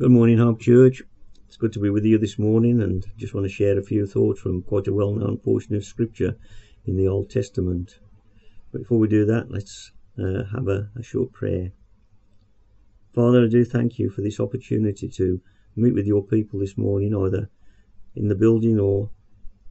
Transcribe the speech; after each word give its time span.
Good 0.00 0.12
morning, 0.12 0.38
Harp 0.38 0.60
Church. 0.60 1.02
It's 1.48 1.56
good 1.56 1.72
to 1.72 1.80
be 1.80 1.90
with 1.90 2.04
you 2.04 2.18
this 2.18 2.38
morning 2.38 2.80
and 2.80 3.04
just 3.16 3.34
want 3.34 3.46
to 3.46 3.52
share 3.52 3.76
a 3.76 3.82
few 3.82 4.06
thoughts 4.06 4.38
from 4.38 4.62
quite 4.62 4.86
a 4.86 4.92
well 4.92 5.12
known 5.12 5.38
portion 5.38 5.74
of 5.74 5.84
Scripture 5.84 6.36
in 6.86 6.96
the 6.96 7.08
Old 7.08 7.30
Testament. 7.30 7.98
Before 8.72 9.00
we 9.00 9.08
do 9.08 9.24
that, 9.24 9.50
let's 9.50 9.90
uh, 10.16 10.44
have 10.54 10.68
a, 10.68 10.88
a 10.96 11.02
short 11.02 11.32
prayer. 11.32 11.72
Father, 13.12 13.42
I 13.42 13.48
do 13.48 13.64
thank 13.64 13.98
you 13.98 14.08
for 14.08 14.20
this 14.20 14.38
opportunity 14.38 15.08
to 15.08 15.40
meet 15.74 15.94
with 15.94 16.06
your 16.06 16.22
people 16.22 16.60
this 16.60 16.78
morning, 16.78 17.12
either 17.12 17.50
in 18.14 18.28
the 18.28 18.36
building 18.36 18.78
or 18.78 19.10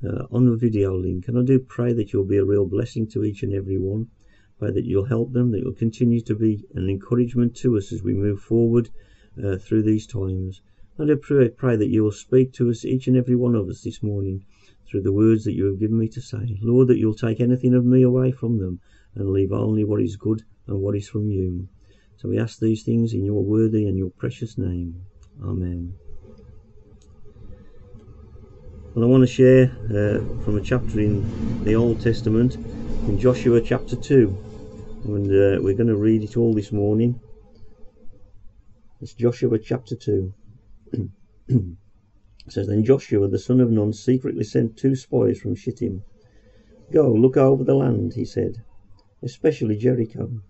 uh, 0.05 0.25
on 0.29 0.45
the 0.45 0.57
video 0.57 0.93
link. 0.93 1.29
And 1.29 1.39
I 1.39 1.43
do 1.43 1.57
pray 1.57 1.93
that 1.93 2.11
you'll 2.11 2.25
be 2.25 2.35
a 2.35 2.43
real 2.43 2.65
blessing 2.65 3.07
to 3.11 3.23
each 3.23 3.43
and 3.43 3.53
every 3.53 3.77
one. 3.77 4.09
Pray 4.59 4.71
that 4.71 4.83
you'll 4.83 5.05
help 5.05 5.31
them, 5.31 5.51
that 5.51 5.61
you'll 5.61 5.71
continue 5.71 6.19
to 6.19 6.35
be 6.35 6.65
an 6.75 6.89
encouragement 6.89 7.55
to 7.59 7.77
us 7.77 7.93
as 7.93 8.03
we 8.03 8.13
move 8.13 8.41
forward 8.41 8.89
uh, 9.43 9.57
through 9.57 9.83
these 9.83 10.07
times. 10.07 10.61
And 10.97 11.11
I 11.11 11.15
pray, 11.21 11.49
pray 11.49 11.75
that 11.75 11.89
you 11.89 12.03
will 12.03 12.11
speak 12.11 12.53
to 12.53 12.69
us, 12.69 12.83
each 12.83 13.07
and 13.07 13.15
every 13.15 13.35
one 13.35 13.55
of 13.55 13.69
us 13.69 13.81
this 13.81 14.01
morning, 14.01 14.43
through 14.87 15.01
the 15.01 15.11
words 15.11 15.43
that 15.43 15.53
you 15.53 15.65
have 15.65 15.79
given 15.79 15.97
me 15.97 16.07
to 16.09 16.21
say. 16.21 16.57
Lord, 16.61 16.87
that 16.87 16.97
you'll 16.97 17.13
take 17.13 17.39
anything 17.39 17.73
of 17.73 17.85
me 17.85 18.01
away 18.01 18.31
from 18.31 18.57
them 18.57 18.79
and 19.15 19.29
leave 19.29 19.51
only 19.51 19.83
what 19.83 20.01
is 20.01 20.15
good 20.15 20.43
and 20.65 20.81
what 20.81 20.95
is 20.95 21.07
from 21.07 21.29
you. 21.29 21.67
So 22.17 22.29
we 22.29 22.39
ask 22.39 22.59
these 22.59 22.83
things 22.83 23.13
in 23.13 23.23
your 23.23 23.43
worthy 23.43 23.87
and 23.87 23.97
your 23.97 24.09
precious 24.09 24.57
name. 24.57 25.01
Amen. 25.43 25.93
Well, 28.95 29.05
I 29.05 29.07
want 29.07 29.21
to 29.21 29.27
share 29.27 29.65
uh, 29.85 30.43
from 30.43 30.57
a 30.57 30.61
chapter 30.61 30.99
in 30.99 31.63
the 31.63 31.75
Old 31.75 32.01
Testament, 32.01 32.55
in 32.55 33.19
Joshua 33.19 33.61
chapter 33.61 33.95
2. 33.95 34.35
And 35.05 35.27
uh, 35.27 35.61
we're 35.61 35.75
going 35.75 35.87
to 35.87 35.95
read 35.95 36.23
it 36.23 36.37
all 36.37 36.55
this 36.55 36.71
morning. 36.71 37.19
It's 38.99 39.13
Joshua 39.13 39.59
chapter 39.59 39.95
2. 39.95 40.33
it 41.47 41.77
says, 42.49 42.65
Then 42.65 42.83
Joshua 42.83 43.27
the 43.27 43.37
son 43.37 43.61
of 43.61 43.69
Nun 43.69 43.93
secretly 43.93 44.43
sent 44.43 44.75
two 44.75 44.95
spies 44.95 45.39
from 45.39 45.53
Shittim. 45.53 46.01
Go, 46.91 47.13
look 47.13 47.37
over 47.37 47.63
the 47.63 47.75
land, 47.75 48.15
he 48.15 48.25
said, 48.25 48.63
especially 49.21 49.77
Jericho. 49.77 50.41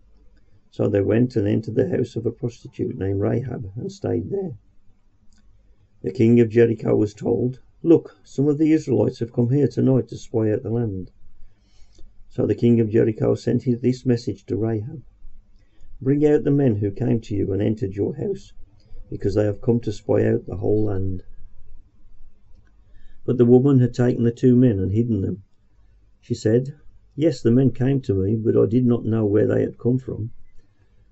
So 0.72 0.88
they 0.88 1.02
went 1.02 1.36
and 1.36 1.46
entered 1.46 1.76
the 1.76 1.90
house 1.90 2.16
of 2.16 2.26
a 2.26 2.32
prostitute 2.32 2.98
named 2.98 3.20
Rahab 3.20 3.70
and 3.76 3.92
stayed 3.92 4.30
there. 4.30 4.58
The 6.04 6.14
king 6.14 6.40
of 6.40 6.48
Jericho 6.48 6.96
was 6.96 7.14
told, 7.14 7.60
Look, 7.84 8.16
some 8.24 8.48
of 8.48 8.60
the 8.60 8.72
Israelites 8.72 9.20
have 9.20 9.34
come 9.34 9.50
here 9.50 9.68
tonight 9.68 10.08
to 10.08 10.18
spy 10.18 10.54
out 10.54 10.64
the 10.64 10.70
land. 10.70 11.12
So 12.30 12.48
the 12.48 12.56
king 12.56 12.80
of 12.80 12.92
Jericho 12.92 13.36
sent 13.36 13.66
this 13.82 14.06
message 14.06 14.46
to 14.46 14.56
Rahab 14.56 15.04
Bring 16.00 16.24
out 16.28 16.44
the 16.44 16.52
men 16.52 16.76
who 16.76 16.92
came 16.92 17.20
to 17.22 17.36
you 17.36 17.52
and 17.52 17.62
entered 17.62 17.96
your 17.96 18.16
house, 18.16 18.54
because 19.10 19.34
they 19.34 19.46
have 19.46 19.62
come 19.62 19.80
to 19.80 19.92
spy 19.92 20.26
out 20.28 20.46
the 20.46 20.58
whole 20.58 20.84
land. 20.84 21.24
But 23.26 23.40
the 23.40 23.48
woman 23.48 23.80
had 23.80 23.96
taken 23.96 24.24
the 24.24 24.32
two 24.32 24.56
men 24.56 24.80
and 24.80 24.92
hidden 24.92 25.22
them. 25.22 25.42
She 26.22 26.36
said, 26.36 26.76
Yes, 27.16 27.42
the 27.42 27.52
men 27.52 27.72
came 27.72 28.00
to 28.02 28.14
me, 28.14 28.36
but 28.36 28.56
I 28.56 28.68
did 28.68 28.86
not 28.86 29.06
know 29.06 29.26
where 29.26 29.48
they 29.48 29.62
had 29.62 29.80
come 29.80 29.98
from. 29.98 30.32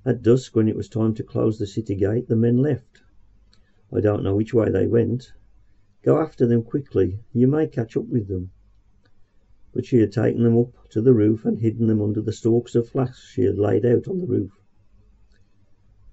At 0.05 0.21
dusk, 0.21 0.55
when 0.55 0.69
it 0.69 0.75
was 0.75 0.87
time 0.87 1.15
to 1.15 1.23
close 1.23 1.57
the 1.57 1.65
city 1.65 1.95
gate, 1.95 2.27
the 2.27 2.35
men 2.35 2.57
left. 2.59 3.01
I 3.91 4.01
don't 4.01 4.23
know 4.23 4.35
which 4.35 4.53
way 4.53 4.69
they 4.69 4.85
went. 4.85 5.33
Go 6.03 6.19
after 6.19 6.45
them 6.45 6.61
quickly. 6.61 7.21
You 7.33 7.47
may 7.47 7.67
catch 7.67 7.97
up 7.97 8.05
with 8.05 8.27
them. 8.27 8.51
But 9.73 9.85
she 9.85 9.97
had 9.97 10.11
taken 10.11 10.43
them 10.43 10.57
up 10.57 10.87
to 10.89 11.01
the 11.01 11.15
roof 11.15 11.43
and 11.43 11.57
hidden 11.57 11.87
them 11.87 12.01
under 12.03 12.21
the 12.21 12.31
stalks 12.31 12.75
of 12.75 12.87
flax 12.87 13.27
she 13.27 13.41
had 13.45 13.57
laid 13.57 13.83
out 13.83 14.07
on 14.07 14.19
the 14.19 14.27
roof. 14.27 14.51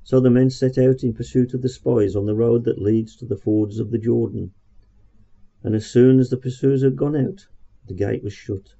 So 0.04 0.18
the 0.20 0.30
men 0.30 0.50
set 0.50 0.78
out 0.78 1.04
in 1.04 1.12
pursuit 1.12 1.54
of 1.54 1.62
the 1.62 1.68
spies 1.68 2.16
on 2.16 2.26
the 2.26 2.34
road 2.34 2.64
that 2.64 2.82
leads 2.82 3.16
to 3.16 3.24
the 3.24 3.36
fords 3.36 3.78
of 3.78 3.90
the 3.90 3.98
Jordan. 3.98 4.52
And 5.62 5.76
as 5.76 5.86
soon 5.86 6.18
as 6.18 6.28
the 6.28 6.36
pursuers 6.36 6.82
had 6.82 6.96
gone 6.96 7.14
out, 7.14 7.46
the 7.86 7.94
gate 7.94 8.24
was 8.24 8.32
shut. 8.32 8.74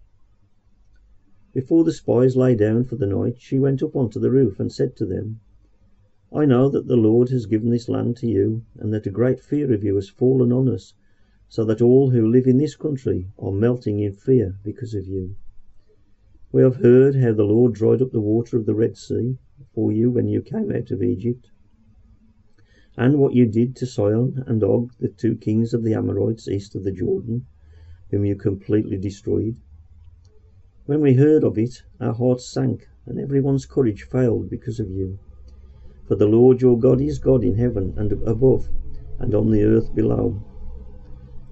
Before 1.53 1.85
the 1.85 1.93
spies 1.93 2.37
lay 2.37 2.57
down 2.57 2.85
for 2.85 2.97
the 2.97 3.07
night, 3.07 3.37
she 3.39 3.59
went 3.59 3.83
up 3.83 3.95
onto 3.95 4.19
the 4.19 4.31
roof 4.31 4.59
and 4.59 4.73
said 4.73 4.97
to 4.97 5.07
them, 5.07 5.41
I 6.33 6.45
know 6.45 6.69
that 6.71 6.89
the 6.89 6.97
Lord 6.97 7.29
has 7.29 7.47
given 7.47 7.71
this 7.71 7.89
land 7.89 8.17
to 8.17 8.27
you, 8.27 8.65
and 8.79 8.93
that 8.93 9.07
a 9.07 9.11
great 9.11 9.39
fear 9.39 9.73
of 9.73 9.85
you 9.85 9.95
has 9.97 10.09
fallen 10.09 10.51
on 10.51 10.69
us, 10.69 10.95
so 11.49 11.65
that 11.67 11.83
all 11.83 12.11
who 12.11 12.27
live 12.27 12.47
in 12.47 12.57
this 12.57 12.75
country 12.75 13.29
are 13.39 13.53
melting 13.53 14.01
in 14.01 14.15
fear 14.15 14.59
because 14.65 14.95
of 14.95 15.07
you. 15.07 15.37
We 16.51 16.63
have 16.63 16.77
heard 16.77 17.17
how 17.17 17.33
the 17.33 17.45
Lord 17.45 17.75
dried 17.75 18.03
up 18.03 18.13
the 18.13 18.21
water 18.21 18.57
of 18.57 18.67
the 18.67 18.75
Red 18.75 18.97
Sea 18.97 19.39
for 19.75 19.93
you 19.93 20.11
when 20.11 20.29
you 20.29 20.43
came 20.43 20.71
out 20.73 20.91
of 20.91 21.03
Egypt, 21.03 21.51
and 22.97 23.19
what 23.19 23.35
you 23.35 23.47
did 23.47 23.75
to 23.77 23.87
Sihon 23.87 24.45
and 24.47 24.63
Og, 24.63 24.93
the 25.01 25.09
two 25.09 25.37
kings 25.37 25.73
of 25.73 25.83
the 25.83 25.95
Amorites 25.95 26.49
east 26.49 26.75
of 26.75 26.85
the 26.85 26.93
Jordan, 26.93 27.47
whom 28.11 28.25
you 28.25 28.37
completely 28.37 28.99
destroyed. 28.99 29.57
When 30.85 31.01
we 31.01 31.15
heard 31.15 31.45
of 31.45 31.57
it, 31.57 31.83
our 32.01 32.13
hearts 32.13 32.47
sank, 32.47 32.89
and 33.07 33.19
everyone's 33.19 33.67
courage 33.67 34.03
failed 34.03 34.51
because 34.51 34.79
of 34.79 34.91
you. 34.91 35.19
For 36.07 36.17
the 36.17 36.27
Lord 36.27 36.61
your 36.61 36.79
God 36.79 37.01
is 37.01 37.19
God 37.19 37.45
in 37.45 37.57
heaven 37.57 37.95
and 37.97 38.13
above, 38.27 38.69
and 39.19 39.35
on 39.35 39.51
the 39.51 39.63
earth 39.63 39.95
below. 39.95 40.43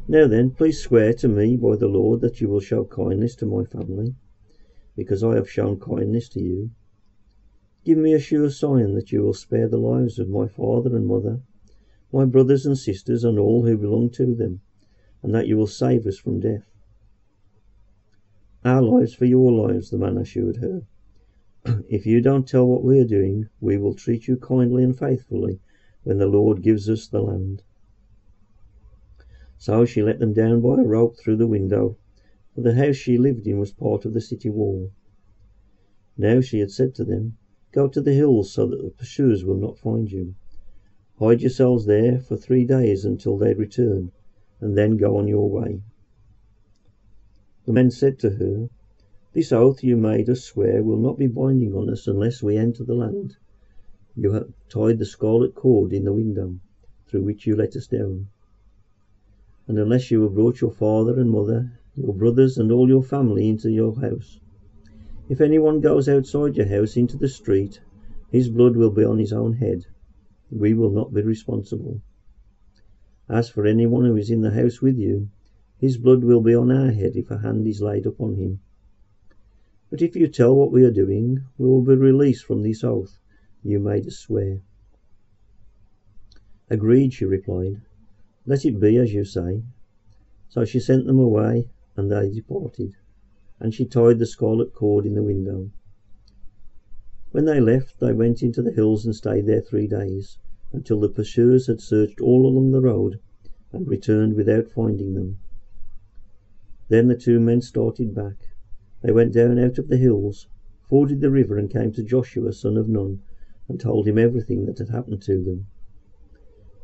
Now 0.09 0.27
then, 0.27 0.51
please 0.51 0.83
swear 0.83 1.15
to 1.15 1.29
me 1.29 1.57
by 1.57 1.77
the 1.77 1.89
Lord 1.89 2.21
that 2.21 2.41
you 2.41 2.49
will 2.49 2.61
show 2.61 2.85
kindness 2.85 3.37
to 3.37 3.47
my 3.47 3.65
family, 3.65 4.15
because 4.97 5.23
I 5.23 5.37
have 5.37 5.49
shown 5.49 5.79
kindness 5.79 6.29
to 6.31 6.43
you. 6.43 6.71
Give 7.83 7.97
me 7.97 8.13
a 8.13 8.19
sure 8.19 8.51
sign 8.51 8.95
that 8.95 9.11
you 9.11 9.23
will 9.23 9.33
spare 9.33 9.67
the 9.67 9.79
lives 9.79 10.19
of 10.19 10.29
my 10.29 10.47
father 10.47 10.95
and 10.95 11.07
mother, 11.07 11.41
my 12.13 12.27
brothers 12.27 12.67
and 12.67 12.77
sisters, 12.77 13.25
and 13.25 13.39
all 13.39 13.65
who 13.65 13.79
belong 13.79 14.11
to 14.11 14.35
them, 14.35 14.61
and 15.23 15.35
that 15.35 15.49
you 15.49 15.57
will 15.57 15.67
save 15.67 16.07
us 16.07 16.19
from 16.19 16.41
death. 16.41 16.71
Our 18.67 18.83
lives 18.83 19.15
for 19.15 19.25
your 19.25 19.51
lives, 19.51 19.89
the 19.89 19.97
man 19.97 20.19
assured 20.19 20.59
her. 20.59 20.83
if 21.89 22.05
you 22.05 22.21
don't 22.21 22.47
tell 22.47 22.67
what 22.67 22.85
we 22.85 22.99
are 23.01 23.07
doing, 23.07 23.49
we 23.61 23.79
will 23.79 23.95
treat 23.95 24.29
you 24.29 24.37
kindly 24.37 24.85
and 24.85 24.99
faithfully 24.99 25.61
when 26.03 26.19
the 26.19 26.27
Lord 26.27 26.61
gives 26.61 26.89
us 26.91 27.09
the 27.09 27.23
land. 27.23 27.63
So 29.57 29.87
she 29.87 30.03
let 30.03 30.19
them 30.19 30.35
down 30.35 30.61
by 30.61 30.75
a 30.75 30.85
rope 30.85 31.17
through 31.17 31.37
the 31.37 31.47
window, 31.47 31.97
for 32.55 32.61
the 32.61 32.75
house 32.75 32.97
she 32.97 33.17
lived 33.17 33.47
in 33.47 33.59
was 33.59 33.73
part 33.73 34.05
of 34.05 34.13
the 34.13 34.21
city 34.21 34.51
wall. 34.51 34.91
Now 36.19 36.43
she 36.43 36.59
had 36.59 36.71
said 36.71 36.95
to 36.97 37.05
them, 37.05 37.39
Go 37.73 37.87
to 37.87 38.01
the 38.01 38.15
hills 38.15 38.53
so 38.53 38.67
that 38.67 38.83
the 38.83 38.91
pursuers 38.91 39.45
will 39.45 39.57
not 39.57 39.79
find 39.79 40.11
you. 40.11 40.35
Hide 41.21 41.41
yourselves 41.41 41.87
there 41.87 42.19
for 42.19 42.37
three 42.37 42.65
days 42.65 43.05
until 43.05 43.37
they 43.37 43.55
return, 43.55 44.11
and 44.61 44.77
then 44.77 44.97
go 44.97 45.17
on 45.17 45.29
your 45.29 45.49
way. 45.49 45.83
The 47.67 47.73
men 47.73 47.91
said 47.91 48.19
to 48.21 48.31
her, 48.31 48.71
This 49.33 49.53
oath 49.53 49.85
you 49.85 49.97
made 49.97 50.29
us 50.29 50.43
swear 50.43 50.83
will 50.83 50.97
not 50.97 51.19
be 51.19 51.29
binding 51.29 51.75
on 51.75 51.89
us 51.89 52.09
unless 52.09 52.43
we 52.43 52.57
enter 52.57 52.83
the 52.83 52.95
land. 52.95 53.37
You 54.17 54.33
have 54.33 54.53
tied 54.69 54.99
the 54.99 55.05
scarlet 55.05 55.55
cord 55.55 55.93
in 55.93 56.05
the 56.05 56.13
window 56.13 56.59
through 57.07 57.23
which 57.23 57.47
you 57.47 57.55
let 57.55 57.77
us 57.77 57.87
down. 57.87 58.27
And 59.69 59.79
unless 59.79 60.11
you 60.11 60.23
have 60.23 60.35
brought 60.35 60.61
your 60.61 60.73
father 60.73 61.21
and 61.21 61.31
mother, 61.31 61.79
your 61.95 62.15
brothers, 62.15 62.59
and 62.59 62.73
all 62.73 62.89
your 62.89 63.05
family 63.05 63.49
into 63.49 63.71
your 63.71 63.95
house, 64.01 64.41
if 65.31 65.41
anyone 65.41 65.81
goes 65.81 66.09
outside 66.09 66.57
your 66.57 66.67
house 66.67 66.97
into 66.97 67.17
the 67.17 67.29
street, 67.29 67.81
his 68.33 68.49
blood 68.49 68.75
will 68.75 68.91
be 68.91 69.05
on 69.05 69.17
his 69.17 69.33
own 69.33 69.53
head. 69.53 69.87
We 70.51 70.75
will 70.75 70.91
not 70.91 71.15
be 71.15 71.23
responsible. 71.23 72.01
As 73.29 73.49
for 73.49 73.65
anyone 73.65 74.07
who 74.07 74.17
is 74.17 74.29
in 74.29 74.41
the 74.41 74.51
house 74.51 74.83
with 74.83 74.99
you, 74.99 75.29
his 75.79 75.99
blood 75.99 76.25
will 76.25 76.41
be 76.41 76.53
on 76.53 76.73
our 76.73 76.91
head 76.91 77.15
if 77.15 77.31
a 77.31 77.39
hand 77.39 77.65
is 77.69 77.81
laid 77.81 78.07
upon 78.07 78.35
him. 78.35 78.59
But 79.89 80.03
if 80.03 80.17
you 80.17 80.27
tell 80.27 80.57
what 80.57 80.73
we 80.73 80.83
are 80.83 80.91
doing, 80.91 81.45
we 81.59 81.69
will 81.69 81.83
be 81.83 81.95
released 81.95 82.45
from 82.45 82.65
this 82.65 82.83
oath 82.83 83.21
you 83.63 83.79
made 83.79 84.09
us 84.09 84.17
swear. 84.17 84.63
Agreed, 86.69 87.13
she 87.13 87.25
replied. 87.25 87.81
Let 88.47 88.65
it 88.65 88.81
be 88.81 88.97
as 88.97 89.13
you 89.13 89.25
say. 89.25 89.63
So 90.49 90.65
she 90.65 90.81
sent 90.81 91.07
them 91.07 91.21
away, 91.21 91.69
and 91.95 92.11
they 92.11 92.33
departed 92.33 92.97
and 93.61 93.75
she 93.75 93.85
tied 93.85 94.19
the 94.19 94.25
scarlet 94.25 94.73
cord 94.73 95.05
in 95.05 95.13
the 95.13 95.23
window. 95.23 95.71
When 97.31 97.45
they 97.45 97.61
left, 97.61 98.01
they 98.01 98.15
went 98.15 98.43
into 98.43 98.63
the 98.63 98.73
hills 98.73 99.05
and 99.05 99.15
stayed 99.15 99.45
there 99.45 99.61
three 99.61 99.87
days, 99.87 100.39
until 100.73 100.99
the 100.99 101.11
pursuers 101.11 101.67
had 101.67 101.83
searched 101.83 102.23
all 102.23 102.47
along 102.47 102.71
the 102.71 102.81
road 102.81 103.21
and 103.71 103.87
returned 103.87 104.35
without 104.35 104.71
finding 104.71 105.13
them. 105.13 105.41
Then 106.89 107.09
the 107.09 107.15
two 107.15 107.39
men 107.39 107.61
started 107.61 108.15
back. 108.15 108.49
They 109.03 109.13
went 109.13 109.35
down 109.35 109.59
out 109.59 109.79
of 109.79 109.89
the 109.89 109.99
hills, 109.99 110.49
forded 110.89 111.21
the 111.21 111.31
river, 111.31 111.59
and 111.59 111.71
came 111.71 111.93
to 111.93 112.03
Joshua, 112.03 112.55
son 112.55 112.79
of 112.79 112.89
Nun, 112.89 113.21
and 113.69 113.79
told 113.79 114.09
him 114.09 114.17
everything 114.17 114.65
that 114.65 114.79
had 114.79 114.89
happened 114.89 115.21
to 115.23 115.45
them. 115.45 115.67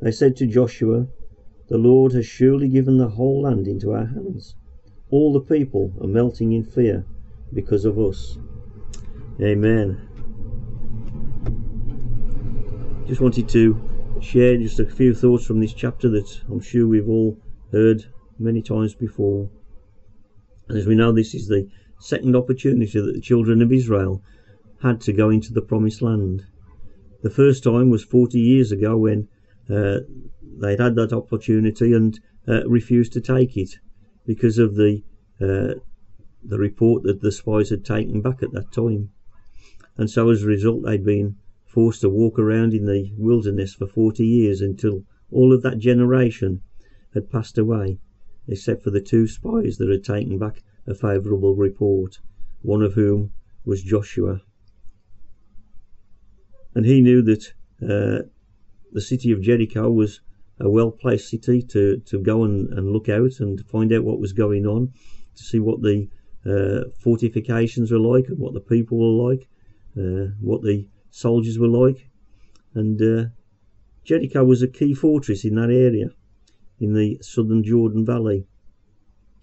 They 0.03 0.13
said 0.13 0.37
to 0.37 0.47
Joshua, 0.47 1.09
The 1.69 1.79
Lord 1.79 2.13
has 2.13 2.27
surely 2.27 2.69
given 2.69 2.99
the 2.99 3.09
whole 3.09 3.41
land 3.43 3.67
into 3.67 3.93
our 3.93 4.05
hands 4.05 4.57
all 5.11 5.33
the 5.33 5.41
people 5.41 5.93
are 6.01 6.07
melting 6.07 6.53
in 6.53 6.65
fear 6.65 7.05
because 7.53 7.85
of 7.85 7.99
us. 7.99 8.39
Amen. 9.41 10.09
Just 13.07 13.21
wanted 13.21 13.49
to 13.51 13.81
share 14.21 14.57
just 14.57 14.81
a 14.81 14.87
few 14.87 15.15
thoughts 15.15 15.47
from 15.47 15.61
this 15.61 15.73
chapter 15.73 16.09
that 16.09 16.41
I'm 16.49 16.61
sure 16.61 16.89
we've 16.89 17.09
all 17.09 17.39
heard 17.71 18.05
many 18.39 18.63
times 18.63 18.95
before. 18.95 19.49
And 20.69 20.77
as 20.77 20.87
we 20.87 20.97
know, 20.97 21.13
this 21.13 21.35
is 21.35 21.47
the 21.47 21.69
second 22.01 22.35
opportunity 22.35 23.01
that 23.01 23.13
the 23.13 23.21
children 23.21 23.63
of 23.63 23.73
Israel 23.73 24.23
had 24.83 25.01
to 25.03 25.13
go 25.13 25.31
into 25.31 25.53
the 25.53 25.63
promised 25.63 26.03
land. 26.03 26.45
The 27.23 27.31
first 27.31 27.63
time 27.63 27.91
was 27.91 28.05
40 28.05 28.39
years 28.39 28.73
ago 28.73 28.97
when 28.97 29.29
uh, 29.71 29.99
they'd 30.61 30.81
had 30.81 30.97
that 30.97 31.13
opportunity 31.13 31.93
and 31.93 32.19
uh, 32.49 32.69
refused 32.69 33.13
to 33.15 33.21
take 33.21 33.57
it 33.57 33.79
because 34.27 34.59
of 34.59 34.75
the 34.75 35.03
uh, 35.41 35.75
the 36.43 36.59
report 36.59 37.03
that 37.03 37.21
the 37.21 37.33
spies 37.33 37.71
had 37.71 37.85
taken 37.85 38.21
back 38.21 38.43
at 38.43 38.53
that 38.53 38.73
time. 38.73 39.11
And 39.97 40.11
so 40.11 40.31
as 40.31 40.43
a 40.43 40.47
result, 40.47 40.85
they'd 40.85 41.05
been 41.05 41.37
forced 41.65 42.03
to 42.03 42.09
walk 42.09 42.39
around 42.39 42.73
in 42.73 42.87
the 42.87 43.13
wilderness 43.17 43.75
for 43.75 43.87
40 43.87 44.25
years 44.25 44.61
until 44.61 45.05
all 45.31 45.53
of 45.53 45.63
that 45.63 45.79
generation 45.79 46.63
had 47.15 47.31
passed 47.31 47.59
away, 47.59 47.99
except 48.47 48.83
for 48.83 48.91
the 48.91 49.01
two 49.01 49.27
spies 49.27 49.79
that 49.79 49.89
had 49.89 50.05
taken 50.05 50.39
back 50.39 50.63
a 50.87 50.95
favourable 50.95 51.57
report, 51.57 52.19
one 52.63 52.83
of 52.83 52.95
whom 52.95 53.33
was 53.65 53.83
Joshua. 53.83 54.41
And 56.75 56.87
he 56.87 57.01
knew 57.01 57.23
that 57.23 57.53
uh, 57.83 58.29
the 58.93 59.01
city 59.01 59.33
of 59.33 59.41
Jericho 59.41 59.91
was 59.91 60.21
a 60.61 60.69
well 60.69 60.91
placed 60.91 61.29
city 61.29 61.63
to, 61.63 61.99
to 62.07 62.19
go 62.19 62.45
and, 62.45 62.73
and 62.73 62.91
look 62.91 63.09
out 63.09 63.41
and 63.41 63.65
find 63.67 63.93
out 63.93 64.05
what 64.05 64.21
was 64.21 64.33
going 64.33 64.67
on, 64.67 64.93
to 65.35 65.43
see 65.43 65.61
what 65.61 65.83
the 65.83 66.09
uh, 66.47 66.89
fortifications 66.99 67.91
were 67.91 67.99
like 67.99 68.29
and 68.29 68.39
what 68.39 68.55
the 68.55 68.61
people 68.61 68.99
were 68.99 69.31
like, 69.31 69.49
uh, 69.99 70.33
what 70.41 70.63
the 70.63 70.89
soldiers 71.11 71.59
were 71.59 71.69
like. 71.69 72.09
And 72.75 73.01
uh, 73.01 73.31
Jericho 74.05 74.45
was 74.45 74.63
a 74.63 74.69
key 74.69 74.95
fortress 74.95 75.45
in 75.45 75.57
that 75.57 75.71
area, 75.71 76.09
in 76.79 76.95
the 76.95 77.19
southern 77.21 77.65
Jordan 77.65 78.05
Valley. 78.05 78.47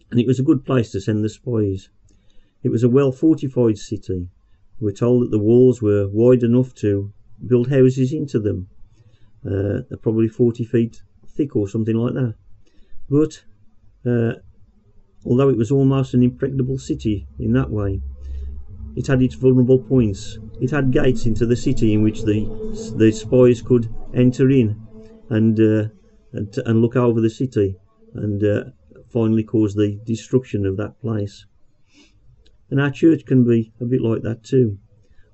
And 0.09 0.19
it 0.19 0.27
was 0.27 0.39
a 0.39 0.43
good 0.43 0.63
place 0.63 0.91
to 0.91 1.01
send 1.01 1.23
the 1.23 1.29
spies. 1.29 1.89
It 2.61 2.69
was 2.69 2.83
a 2.83 2.89
well 2.89 3.11
fortified 3.11 3.77
city. 3.77 4.29
We're 4.79 4.91
told 4.91 5.23
that 5.23 5.31
the 5.31 5.39
walls 5.39 5.81
were 5.81 6.07
wide 6.07 6.43
enough 6.43 6.73
to 6.75 7.11
build 7.45 7.69
houses 7.69 8.13
into 8.13 8.39
them. 8.39 8.69
Uh, 9.45 9.83
they're 9.89 9.97
probably 10.01 10.27
40 10.27 10.63
feet 10.65 11.01
thick 11.27 11.55
or 11.55 11.67
something 11.67 11.95
like 11.95 12.13
that. 12.13 12.35
But 13.09 13.43
uh, 14.05 14.39
although 15.25 15.49
it 15.49 15.57
was 15.57 15.71
almost 15.71 16.13
an 16.13 16.23
impregnable 16.23 16.77
city 16.77 17.27
in 17.39 17.53
that 17.53 17.69
way, 17.69 18.01
it 18.95 19.07
had 19.07 19.21
its 19.21 19.35
vulnerable 19.35 19.79
points. 19.79 20.37
It 20.61 20.71
had 20.71 20.91
gates 20.91 21.25
into 21.25 21.45
the 21.45 21.55
city 21.55 21.93
in 21.93 22.03
which 22.03 22.23
the 22.23 22.45
the 22.95 23.11
spies 23.11 23.61
could 23.61 23.93
enter 24.13 24.49
in 24.49 24.79
and 25.29 25.59
uh, 25.59 25.87
and, 26.31 26.55
and, 26.65 26.81
look 26.81 26.95
over 26.95 27.21
the 27.21 27.29
city 27.29 27.75
and 28.13 28.43
uh, 28.43 28.63
finally 29.09 29.43
cause 29.43 29.75
the 29.75 29.99
destruction 30.03 30.65
of 30.65 30.77
that 30.77 30.99
place. 30.99 31.45
And 32.69 32.81
our 32.81 32.91
church 32.91 33.25
can 33.25 33.43
be 33.43 33.71
a 33.79 33.85
bit 33.85 34.01
like 34.01 34.23
that 34.23 34.43
too. 34.43 34.79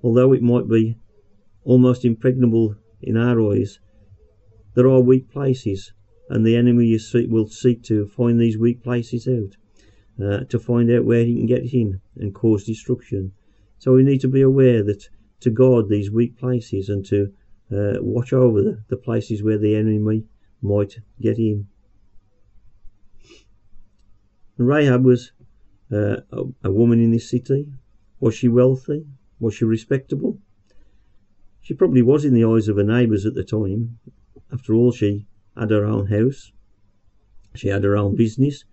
Although 0.04 0.34
it 0.34 0.42
might 0.42 0.68
be 0.68 0.98
almost 1.64 2.06
impregnable 2.06 2.76
in 3.02 3.18
our 3.18 3.40
eyes, 3.52 3.80
there 4.80 4.88
are 4.88 5.02
weak 5.02 5.30
places, 5.30 5.92
and 6.30 6.46
the 6.46 6.56
enemy 6.56 6.98
will 7.28 7.50
seek 7.50 7.84
to 7.84 8.08
find 8.08 8.40
these 8.40 8.58
weak 8.58 8.81
places 8.81 9.28
out, 9.28 9.58
uh, 10.26 10.46
to 10.46 10.58
find 10.58 10.90
out 10.90 11.04
where 11.04 11.26
he 11.26 11.36
can 11.36 11.46
get 11.46 11.74
in 11.74 12.00
and 12.16 12.34
cause 12.34 12.64
destruction. 12.64 13.34
So 13.78 13.92
we 13.92 14.04
need 14.04 14.22
to 14.22 14.30
be 14.30 14.42
aware 14.42 14.81
that 14.84 15.10
to 15.42 15.50
guard 15.50 15.90
these 15.90 16.10
weak 16.10 16.38
places 16.38 16.88
and 16.88 17.06
to 17.08 17.34
uh, 17.76 18.02
watch 18.02 18.31
over 18.31 18.62
the, 18.62 18.81
the 18.88 18.96
places 18.96 19.44
where 19.44 19.58
the 19.58 19.76
enemy 19.76 20.24
might 20.62 20.96
get 21.20 21.38
in. 21.38 21.68
Rahab 24.58 25.04
was 25.04 25.34
uh, 25.92 26.22
a, 26.31 26.44
a 26.64 26.72
woman 26.72 27.02
in 27.02 27.12
this 27.12 27.30
city. 27.30 27.68
Was 28.22 28.34
she 28.34 28.48
wealthy? 28.48 29.06
Was 29.42 29.56
she 29.56 29.66
respectable? 29.66 30.40
She 31.60 31.74
probably 31.74 32.02
was 32.02 32.24
in 32.24 32.34
the 32.34 32.46
eyes 32.46 32.70
of 32.70 32.78
her 32.78 32.84
neighbours 32.84 33.26
at 33.26 33.34
the 33.34 33.44
time, 33.44 34.00
after 34.51 34.74
all, 34.74 34.92
she 34.92 35.25
had 35.56 35.72
her 35.72 35.86
own 35.86 36.07
house, 36.07 36.51
she 37.56 37.68
had 37.68 37.84
her 37.84 37.98
own 37.98 38.16
business. 38.16 38.66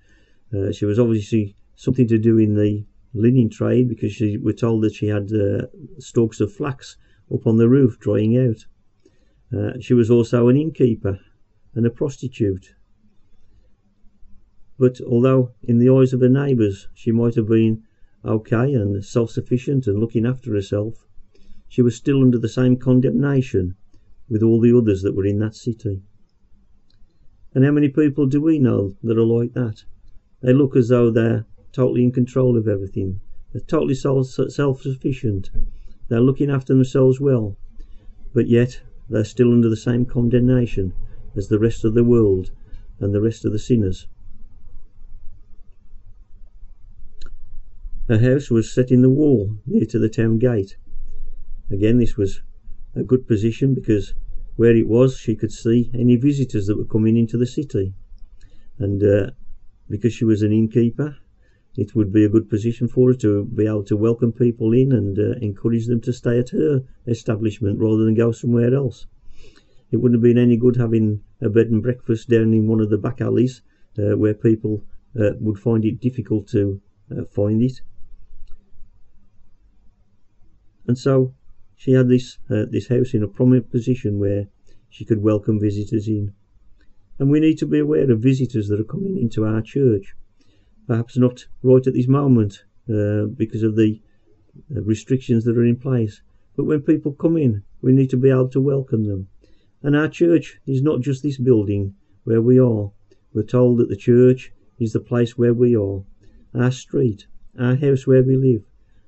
Uh, 0.52 0.72
she 0.72 0.84
was 0.84 0.98
obviously 0.98 1.56
something 1.74 2.06
to 2.08 2.18
do 2.18 2.38
in 2.38 2.54
the 2.54 2.84
linen 3.14 3.48
trade 3.48 3.88
because 3.88 4.12
she 4.12 4.36
were 4.36 4.52
told 4.52 4.82
that 4.82 4.94
she 4.94 5.06
had 5.06 5.32
uh, 5.32 5.66
stalks 5.98 6.40
of 6.40 6.52
flax 6.52 6.96
up 7.32 7.46
on 7.46 7.56
the 7.56 7.68
roof 7.68 7.98
drying 7.98 8.36
out. 8.36 8.66
Uh, 9.56 9.78
she 9.80 9.94
was 9.94 10.10
also 10.10 10.48
an 10.48 10.56
innkeeper 10.56 11.20
and 11.74 11.86
a 11.86 11.90
prostitute. 11.90 12.74
But 14.78 15.00
although 15.00 15.52
in 15.62 15.78
the 15.78 15.88
eyes 15.88 16.12
of 16.12 16.20
her 16.20 16.28
neighbours 16.28 16.88
she 16.94 17.10
might 17.10 17.34
have 17.34 17.48
been 17.48 17.82
okay 18.24 18.74
and 18.74 19.04
self 19.04 19.30
sufficient 19.30 19.86
and 19.86 19.98
looking 19.98 20.26
after 20.26 20.52
herself, 20.52 21.06
she 21.68 21.82
was 21.82 21.96
still 21.96 22.22
under 22.22 22.38
the 22.38 22.48
same 22.48 22.76
condemnation 22.76 23.76
with 24.28 24.42
all 24.42 24.60
the 24.60 24.76
others 24.76 25.02
that 25.02 25.14
were 25.14 25.26
in 25.26 25.38
that 25.38 25.54
city. 25.54 26.02
And 27.54 27.64
how 27.64 27.70
many 27.70 27.88
people 27.88 28.26
do 28.26 28.40
we 28.40 28.58
know 28.58 28.96
that 29.02 29.18
are 29.18 29.24
like 29.24 29.54
that? 29.54 29.84
They 30.42 30.52
look 30.52 30.76
as 30.76 30.88
though 30.88 31.10
they're 31.10 31.46
totally 31.72 32.04
in 32.04 32.12
control 32.12 32.56
of 32.56 32.68
everything. 32.68 33.20
They're 33.52 33.62
totally 33.62 33.94
self 33.94 34.28
sufficient. 34.28 35.50
They're 36.08 36.20
looking 36.20 36.50
after 36.50 36.74
themselves 36.74 37.20
well. 37.20 37.56
But 38.34 38.48
yet, 38.48 38.80
they're 39.08 39.24
still 39.24 39.52
under 39.52 39.68
the 39.68 39.76
same 39.76 40.04
condemnation 40.04 40.92
as 41.34 41.48
the 41.48 41.58
rest 41.58 41.84
of 41.84 41.94
the 41.94 42.04
world 42.04 42.50
and 43.00 43.14
the 43.14 43.20
rest 43.20 43.44
of 43.44 43.52
the 43.52 43.58
sinners. 43.58 44.06
Her 48.08 48.18
house 48.18 48.50
was 48.50 48.70
set 48.70 48.90
in 48.90 49.02
the 49.02 49.10
wall 49.10 49.56
near 49.66 49.84
to 49.86 49.98
the 49.98 50.08
town 50.08 50.38
gate. 50.38 50.76
Again, 51.70 51.98
this 51.98 52.16
was 52.16 52.42
a 52.96 53.04
good 53.04 53.26
position 53.26 53.74
because 53.74 54.14
where 54.56 54.74
it 54.74 54.88
was, 54.88 55.18
she 55.18 55.36
could 55.36 55.52
see 55.52 55.90
any 55.94 56.16
visitors 56.16 56.66
that 56.66 56.78
were 56.78 56.84
coming 56.84 57.16
into 57.16 57.36
the 57.36 57.46
city. 57.46 57.92
And 58.78 59.02
uh, 59.02 59.30
because 59.88 60.14
she 60.14 60.24
was 60.24 60.42
an 60.42 60.52
innkeeper, 60.52 61.16
it 61.76 61.94
would 61.94 62.12
be 62.12 62.24
a 62.24 62.28
good 62.28 62.48
position 62.48 62.88
for 62.88 63.10
her 63.10 63.18
to 63.18 63.44
be 63.44 63.66
able 63.66 63.84
to 63.84 63.96
welcome 63.96 64.32
people 64.32 64.72
in 64.72 64.92
and 64.92 65.18
uh, 65.18 65.38
encourage 65.42 65.86
them 65.86 66.00
to 66.02 66.12
stay 66.12 66.38
at 66.38 66.50
her 66.50 66.82
establishment 67.06 67.78
rather 67.78 68.04
than 68.04 68.14
go 68.14 68.32
somewhere 68.32 68.74
else. 68.74 69.06
It 69.90 69.98
wouldn't 69.98 70.16
have 70.16 70.22
been 70.22 70.42
any 70.42 70.56
good 70.56 70.76
having 70.76 71.22
a 71.40 71.50
bed 71.50 71.66
and 71.68 71.82
breakfast 71.82 72.30
down 72.30 72.54
in 72.54 72.66
one 72.66 72.80
of 72.80 72.90
the 72.90 72.98
back 72.98 73.20
alleys 73.20 73.62
uh, 73.98 74.16
where 74.16 74.34
people 74.34 74.82
uh, 75.20 75.32
would 75.40 75.58
find 75.58 75.84
it 75.84 76.00
difficult 76.00 76.48
to 76.48 76.80
uh, 77.10 77.24
find 77.26 77.62
it. 77.62 77.80
And 80.86 80.96
so 80.96 81.34
she 81.76 81.92
had 81.92 82.08
this 82.08 82.38
uh, 82.50 82.64
this 82.70 82.88
house 82.88 83.14
in 83.14 83.22
a 83.22 83.28
prominent 83.28 83.70
position 83.70 84.18
where 84.18 84.48
she 84.88 85.04
could 85.04 85.22
welcome 85.22 85.60
visitors 85.60 86.08
in. 86.08 86.32
And 87.18 87.30
we 87.30 87.40
need 87.40 87.58
to 87.58 87.66
be 87.66 87.78
aware 87.78 88.10
of 88.10 88.20
visitors 88.20 88.68
that 88.68 88.80
are 88.80 88.84
coming 88.84 89.18
into 89.18 89.44
our 89.44 89.62
church. 89.62 90.14
Perhaps 90.86 91.16
not 91.16 91.46
right 91.62 91.86
at 91.86 91.94
this 91.94 92.08
moment 92.08 92.64
uh, 92.88 93.26
because 93.26 93.62
of 93.62 93.76
the 93.76 94.00
uh, 94.74 94.82
restrictions 94.82 95.44
that 95.44 95.56
are 95.56 95.64
in 95.64 95.76
place. 95.76 96.22
But 96.56 96.64
when 96.64 96.80
people 96.80 97.12
come 97.12 97.36
in, 97.36 97.62
we 97.82 97.92
need 97.92 98.10
to 98.10 98.16
be 98.16 98.30
able 98.30 98.48
to 98.50 98.60
welcome 98.60 99.04
them. 99.04 99.28
And 99.82 99.94
our 99.94 100.08
church 100.08 100.58
is 100.66 100.82
not 100.82 101.00
just 101.00 101.22
this 101.22 101.38
building 101.38 101.94
where 102.24 102.40
we 102.40 102.58
are. 102.58 102.90
We're 103.34 103.42
told 103.42 103.78
that 103.78 103.88
the 103.88 103.96
church 103.96 104.52
is 104.78 104.92
the 104.92 105.00
place 105.00 105.36
where 105.36 105.54
we 105.54 105.76
are, 105.76 106.04
our 106.54 106.70
street, 106.70 107.26
our 107.58 107.76
house 107.76 108.06
where 108.06 108.22
we 108.22 108.36
live, 108.36 108.64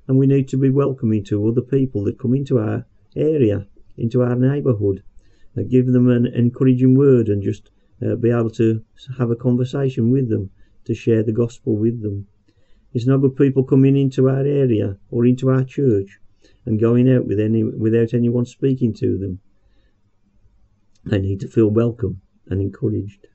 and 0.09 0.19
we 0.19 0.27
need 0.27 0.49
to 0.49 0.57
be 0.57 0.71
welcoming 0.71 1.23
to 1.23 1.47
other 1.47 1.61
people 1.61 2.03
that 2.05 2.19
come 2.19 2.35
into 2.35 2.59
our 2.59 2.87
area, 3.15 3.67
into 3.97 4.23
our 4.23 4.35
neighbourhood, 4.35 5.03
uh, 5.57 5.63
give 5.69 5.87
them 5.87 6.09
an 6.09 6.27
encouraging 6.27 6.97
word 6.97 7.29
and 7.29 7.43
just 7.43 7.71
uh, 8.05 8.15
be 8.17 8.31
able 8.31 8.51
to 8.51 8.83
have 9.19 9.31
a 9.31 9.37
conversation 9.37 10.11
with 10.11 10.31
them, 10.31 10.51
to 10.85 10.95
share 10.95 11.23
the 11.23 11.33
gospel 11.33 11.77
with 11.77 12.03
them. 12.03 12.27
It's 12.95 13.07
no 13.07 13.19
good 13.19 13.37
people 13.37 13.65
coming 13.65 13.97
into 13.97 14.29
our 14.29 14.41
area 14.41 14.97
or 15.11 15.27
into 15.27 15.51
our 15.51 15.63
church 15.63 16.19
and 16.65 16.81
going 16.81 17.13
out 17.13 17.27
with 17.27 17.39
any 17.39 17.63
without 17.63 18.15
anyone 18.15 18.47
speaking 18.47 18.95
to 18.95 19.19
them. 19.19 19.41
They 21.05 21.19
need 21.19 21.41
to 21.41 21.49
feel 21.49 21.69
welcome 21.69 22.23
and 22.47 22.63
encouraged. 22.63 23.27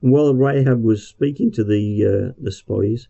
While 0.00 0.34
Rahab 0.34 0.82
was 0.82 1.06
speaking 1.06 1.52
to 1.52 1.62
the 1.62 2.04
uh, 2.04 2.32
the 2.42 2.50
spies, 2.50 3.06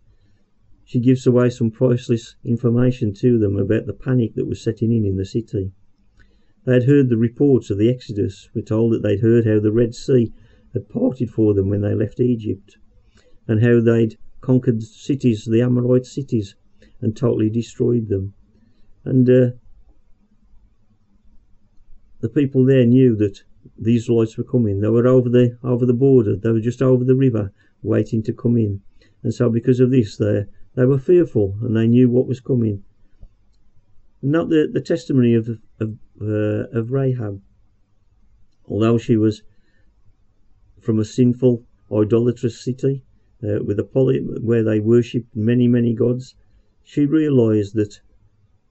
she 0.85 1.01
gives 1.01 1.27
away 1.27 1.49
some 1.49 1.71
priceless 1.71 2.37
information 2.45 3.15
to 3.15 3.39
them 3.39 3.57
about 3.57 3.87
the 3.87 3.93
panic 3.93 4.35
that 4.35 4.49
was 4.49 4.63
setting 4.63 4.93
in 4.93 5.05
in 5.05 5.17
the 5.17 5.25
city. 5.25 5.73
They 6.65 6.75
had 6.75 6.85
heard 6.85 7.09
the 7.09 7.17
reports 7.17 7.71
of 7.71 7.79
the 7.79 7.91
Exodus, 7.91 8.49
were 8.55 8.63
told 8.63 8.93
that 8.93 9.03
they'd 9.03 9.21
heard 9.21 9.47
how 9.47 9.61
the 9.61 9.73
Red 9.73 9.95
Sea 9.95 10.33
had 10.73 10.89
parted 10.89 11.31
for 11.31 11.55
them 11.55 11.69
when 11.69 11.81
they 11.81 11.95
left 11.95 12.21
Egypt, 12.21 12.77
and 13.49 13.63
how 13.63 13.81
they'd 13.81 14.17
conquered 14.41 14.83
cities, 14.83 15.45
the 15.45 15.63
Amorite 15.63 16.07
cities, 16.07 16.55
and 17.01 17.17
totally 17.17 17.51
destroyed 17.51 18.09
them. 18.09 18.35
And 19.05 19.29
uh, 19.29 19.51
the 22.21 22.29
people 22.29 22.65
there 22.65 22.87
knew 22.87 23.17
that 23.17 23.43
the 23.79 23.97
Israelites 23.97 24.37
were 24.37 24.45
coming. 24.45 24.81
They 24.81 24.89
were 24.89 25.07
over 25.07 25.29
the 25.29 25.59
over 25.63 25.85
the 25.85 25.93
border. 25.93 26.37
They 26.37 26.51
were 26.51 26.61
just 26.61 26.83
over 26.83 27.05
the 27.05 27.17
river, 27.17 27.53
waiting 27.83 28.23
to 28.25 28.33
come 28.33 28.57
in. 28.57 28.81
And 29.23 29.35
so, 29.35 29.51
because 29.51 29.81
of 29.81 29.91
this, 29.91 30.17
they 30.17 30.45
they 30.75 30.87
were 30.87 30.99
fearful 30.99 31.57
and 31.61 31.77
they 31.77 31.87
knew 31.87 32.09
what 32.09 32.27
was 32.27 32.41
coming. 32.41 32.83
Not 34.23 34.49
the, 34.49 34.69
the 34.73 34.81
testimony 34.81 35.35
of 35.35 35.49
of, 35.81 35.99
uh, 36.21 36.69
of 36.79 36.93
Rahab, 36.93 37.43
although 38.67 38.99
she 38.99 39.17
was 39.17 39.43
from 40.81 40.99
a 40.99 41.05
sinful, 41.05 41.65
idolatrous 41.93 42.63
city 42.63 43.05
uh, 43.43 43.63
with 43.65 43.79
a 43.79 43.85
poly 43.85 44.21
where 44.21 44.63
they 44.63 44.81
worshipped 44.81 45.35
many 45.35 45.69
many 45.69 45.95
gods, 45.95 46.35
she 46.83 47.07
realised 47.07 47.75
that 47.75 48.01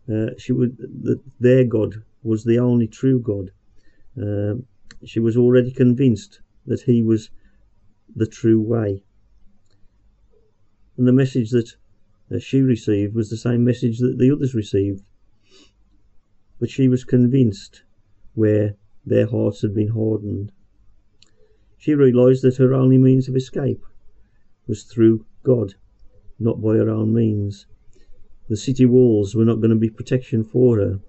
uh, 0.10 0.32
she 0.38 0.52
would 0.52 0.78
that 0.78 1.20
their 1.40 1.66
God 1.66 2.04
was 2.24 2.44
the 2.44 2.60
only 2.60 2.88
true 2.88 3.20
God. 3.20 3.52
Um, 4.18 4.66
she 5.06 5.20
was 5.20 5.38
already 5.38 5.72
convinced 5.72 6.42
that 6.66 6.82
he 6.82 7.02
was 7.02 7.30
the 8.16 8.28
true 8.28 8.62
way. 8.62 9.04
And 10.98 11.08
the 11.08 11.14
message 11.14 11.50
that 11.52 11.76
uh, 12.34 12.40
she 12.40 12.62
received 12.62 13.14
was 13.14 13.30
the 13.30 13.38
same 13.38 13.64
message 13.64 14.00
that 14.00 14.18
the 14.18 14.32
others 14.32 14.56
received. 14.56 15.04
But 16.60 16.70
she 16.70 16.88
was 16.88 17.04
convinced 17.04 17.84
where 18.34 18.76
their 19.06 19.28
hearts 19.28 19.62
had 19.62 19.74
been 19.74 19.90
hardened. 19.90 20.52
She 21.78 21.96
realized 21.96 22.44
that 22.44 22.58
her 22.58 22.74
only 22.74 22.98
means 22.98 23.28
of 23.28 23.36
escape 23.36 23.84
was 24.68 24.84
through 24.84 25.26
God, 25.44 25.74
not 26.40 26.62
by 26.62 26.76
her 26.76 26.90
own 26.90 27.14
means. 27.14 27.66
The 28.48 28.56
city 28.56 28.86
walls 28.86 29.36
were 29.36 29.46
not 29.46 29.60
going 29.60 29.72
to 29.72 29.76
be 29.76 29.90
protection 29.90 30.44
for 30.44 30.78
her, 30.78 31.00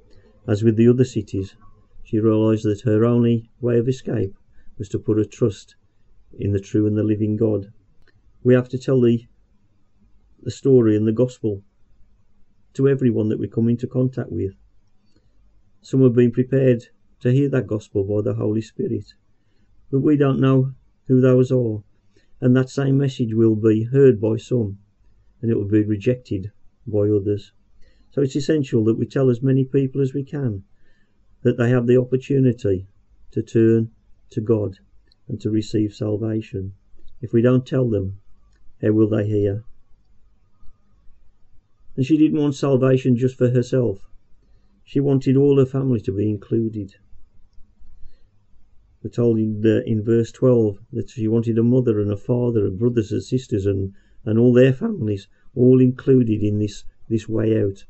as 0.49 0.62
with 0.62 0.76
the 0.76 0.88
other 0.88 1.05
cities. 1.05 1.55
She 2.05 2.19
realized 2.19 2.64
that 2.64 2.83
her 2.83 3.05
only 3.05 3.50
way 3.61 3.79
of 3.79 3.88
escape 3.88 4.35
was 4.79 4.88
to 4.88 4.99
put 4.99 5.19
her 5.19 5.25
trust 5.25 5.76
in 6.38 6.52
the 6.52 6.61
true 6.61 6.87
and 6.87 6.97
the 6.97 7.02
living 7.02 7.37
God. 7.37 7.73
We 8.43 8.55
have 8.55 8.69
to 8.71 8.79
tell 8.79 9.00
the 9.00 9.26
the 10.42 10.50
story 10.50 10.96
and 10.96 11.06
the 11.06 11.12
gospel 11.12 11.62
to 12.75 12.88
everyone 12.88 13.28
that 13.28 13.38
we 13.38 13.49
come 13.49 13.68
into 13.68 13.87
contact 13.87 14.30
with. 14.30 14.52
Some 15.80 16.02
have 16.02 16.14
been 16.14 16.32
prepared 16.32 16.84
to 17.20 17.32
hear 17.32 17.49
that 17.50 17.66
gospel 17.66 18.04
by 18.04 18.22
the 18.22 18.34
Holy 18.34 18.61
Spirit, 18.61 19.14
but 19.90 20.00
we 20.00 20.16
don't 20.16 20.40
know 20.40 20.72
who 21.06 21.20
those 21.20 21.52
are, 21.52 21.82
and 22.40 22.56
that 22.56 22.70
same 22.70 22.99
message 22.99 23.34
will 23.34 23.56
be 23.56 23.84
heard 23.84 24.20
by 24.20 24.37
some, 24.37 24.78
and 25.40 25.50
it 25.50 25.56
will 25.56 25.68
be 25.68 25.82
rejected 25.82 26.50
by 26.87 27.08
others. 27.08 27.52
So 28.11 28.22
it's 28.22 28.37
essential 28.37 28.84
that 28.84 28.99
we 28.99 29.06
tell 29.06 29.30
as 29.30 29.42
many 29.42 29.64
people 29.64 30.00
as 30.00 30.12
we 30.12 30.25
can 30.25 30.64
that 31.42 31.58
they 31.58 31.70
have 31.70 31.87
the 31.87 31.96
opportunity 31.96 32.87
to 33.32 33.42
turn 33.42 33.90
to 34.30 34.40
God 34.40 34.78
and 35.28 35.40
to 35.40 35.50
receive 35.50 35.94
salvation. 35.94 36.75
If 37.20 37.32
we 37.32 37.42
don't 37.42 37.66
tell 37.66 37.88
them, 37.88 38.20
how 38.80 38.92
will 38.92 39.08
they 39.08 39.26
hear? 39.26 39.64
And 41.96 42.06
she 42.06 42.16
didn't 42.16 42.40
want 42.40 42.54
salvation 42.54 43.16
just 43.16 43.37
for 43.37 43.50
herself. 43.50 44.08
She 44.84 45.00
wanted 45.00 45.37
all 45.37 45.58
her 45.58 45.66
family 45.66 46.00
to 46.00 46.12
be 46.12 46.28
included. 46.28 46.94
We're 49.02 49.11
told 49.11 49.38
in, 49.38 49.61
the, 49.61 49.82
in 49.84 50.02
verse 50.02 50.30
12 50.32 50.78
that 50.92 51.11
she 51.11 51.28
wanted 51.28 51.58
a 51.58 51.62
mother 51.62 52.00
and 52.00 52.11
a 52.11 52.16
father 52.16 52.66
and 52.66 52.78
brothers 52.78 53.11
and 53.11 53.22
sisters 53.22 53.66
and, 53.66 53.94
and 54.25 54.38
all 54.38 54.52
their 54.52 54.72
families 54.72 55.28
all 55.54 55.80
included 55.80 56.42
in 56.42 56.58
this, 56.58 56.84
this 57.08 57.28
way 57.28 57.61
out. 57.61 57.84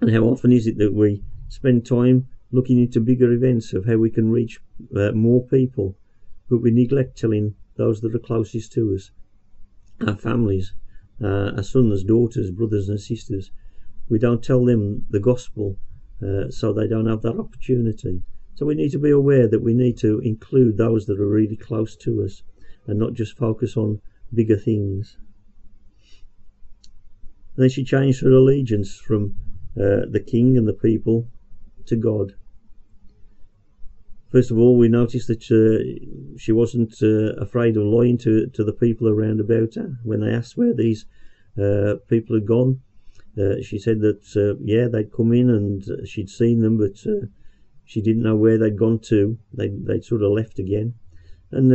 And 0.00 0.10
how 0.10 0.22
often 0.22 0.52
is 0.52 0.66
it 0.66 0.78
that 0.78 0.94
we 0.94 1.22
spend 1.48 1.86
time 1.86 2.26
looking 2.52 2.80
into 2.80 3.00
bigger 3.00 3.32
events 3.32 3.72
of 3.72 3.86
how 3.86 3.96
we 3.96 4.10
can 4.10 4.30
reach 4.30 4.60
uh, 4.96 5.12
more 5.12 5.46
people, 5.46 5.96
but 6.48 6.58
we 6.58 6.70
neglect 6.70 7.16
telling 7.16 7.54
those 7.76 8.00
that 8.00 8.14
are 8.14 8.18
closest 8.18 8.72
to 8.72 8.94
us, 8.94 9.10
our 10.06 10.16
families, 10.16 10.74
uh, 11.22 11.52
our 11.56 11.62
sons, 11.62 12.04
daughters, 12.04 12.50
brothers, 12.50 12.88
and 12.88 13.00
sisters. 13.00 13.50
We 14.08 14.18
don't 14.18 14.42
tell 14.42 14.64
them 14.64 15.04
the 15.10 15.20
gospel, 15.20 15.76
uh, 16.22 16.50
so 16.50 16.72
they 16.72 16.88
don't 16.88 17.06
have 17.06 17.22
that 17.22 17.38
opportunity. 17.38 18.22
So 18.54 18.66
we 18.66 18.74
need 18.74 18.90
to 18.92 18.98
be 18.98 19.10
aware 19.10 19.48
that 19.48 19.62
we 19.62 19.74
need 19.74 19.98
to 19.98 20.18
include 20.20 20.76
those 20.76 21.06
that 21.06 21.20
are 21.20 21.28
really 21.28 21.56
close 21.56 21.96
to 21.96 22.22
us 22.22 22.42
and 22.86 22.98
not 22.98 23.14
just 23.14 23.36
focus 23.36 23.76
on 23.76 24.00
bigger 24.34 24.56
things. 24.56 25.16
And 27.56 27.64
then 27.64 27.70
she 27.70 27.84
changed 27.84 28.22
her 28.22 28.30
allegiance 28.30 28.96
from 28.96 29.34
uh, 29.76 30.06
the 30.10 30.24
king 30.26 30.56
and 30.56 30.66
the 30.66 30.72
people 30.72 31.28
to 31.86 31.96
God. 31.96 32.34
First 34.30 34.52
of 34.52 34.58
all, 34.58 34.78
we 34.78 34.88
noticed 34.88 35.26
that 35.26 35.50
uh, 35.50 36.38
she 36.38 36.52
wasn't 36.52 36.94
uh, 37.02 37.34
afraid 37.42 37.76
of 37.76 37.84
lying 37.84 38.16
to, 38.18 38.46
to 38.46 38.62
the 38.62 38.72
people 38.72 39.08
around 39.08 39.40
about 39.40 39.74
her. 39.74 39.98
When 40.04 40.20
they 40.20 40.32
asked 40.32 40.56
where 40.56 40.72
these 40.72 41.04
uh, 41.60 41.94
people 42.08 42.36
had 42.36 42.46
gone, 42.46 42.80
uh, 43.36 43.60
she 43.62 43.78
said 43.78 44.00
that, 44.00 44.22
uh, 44.36 44.60
yeah, 44.64 44.86
they'd 44.86 45.12
come 45.12 45.32
in 45.32 45.50
and 45.50 45.84
she'd 46.06 46.28
seen 46.28 46.60
them, 46.60 46.78
but 46.78 47.04
uh, 47.06 47.26
she 47.84 48.00
didn't 48.00 48.22
know 48.22 48.36
where 48.36 48.56
they'd 48.56 48.78
gone 48.78 49.00
to. 49.00 49.36
They'd, 49.52 49.84
they'd 49.84 50.04
sort 50.04 50.22
of 50.22 50.30
left 50.30 50.60
again. 50.60 50.94
And 51.50 51.72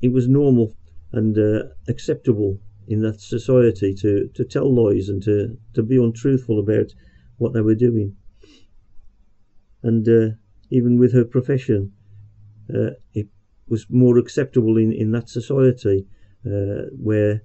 it 0.00 0.12
was 0.12 0.28
normal 0.28 0.76
and 1.12 1.36
acceptable 1.88 2.60
in 2.86 3.02
that 3.02 3.20
society 3.20 3.92
to, 3.94 4.28
to 4.34 4.44
tell 4.44 4.72
lies 4.72 5.08
and 5.08 5.20
to, 5.24 5.58
to 5.74 5.82
be 5.82 5.96
untruthful 5.96 6.60
about 6.60 6.94
what 7.38 7.52
they 7.52 7.60
were 7.60 7.74
doing 7.74 8.16
and 9.82 10.08
uh, 10.08 10.34
even 10.70 10.98
with 10.98 11.12
her 11.12 11.24
profession, 11.24 11.92
uh, 12.72 12.90
it 13.14 13.28
was 13.68 13.86
more 13.90 14.18
acceptable 14.18 14.76
in, 14.76 14.92
in 14.92 15.10
that 15.12 15.28
society 15.28 16.06
uh, 16.46 16.86
where 16.96 17.42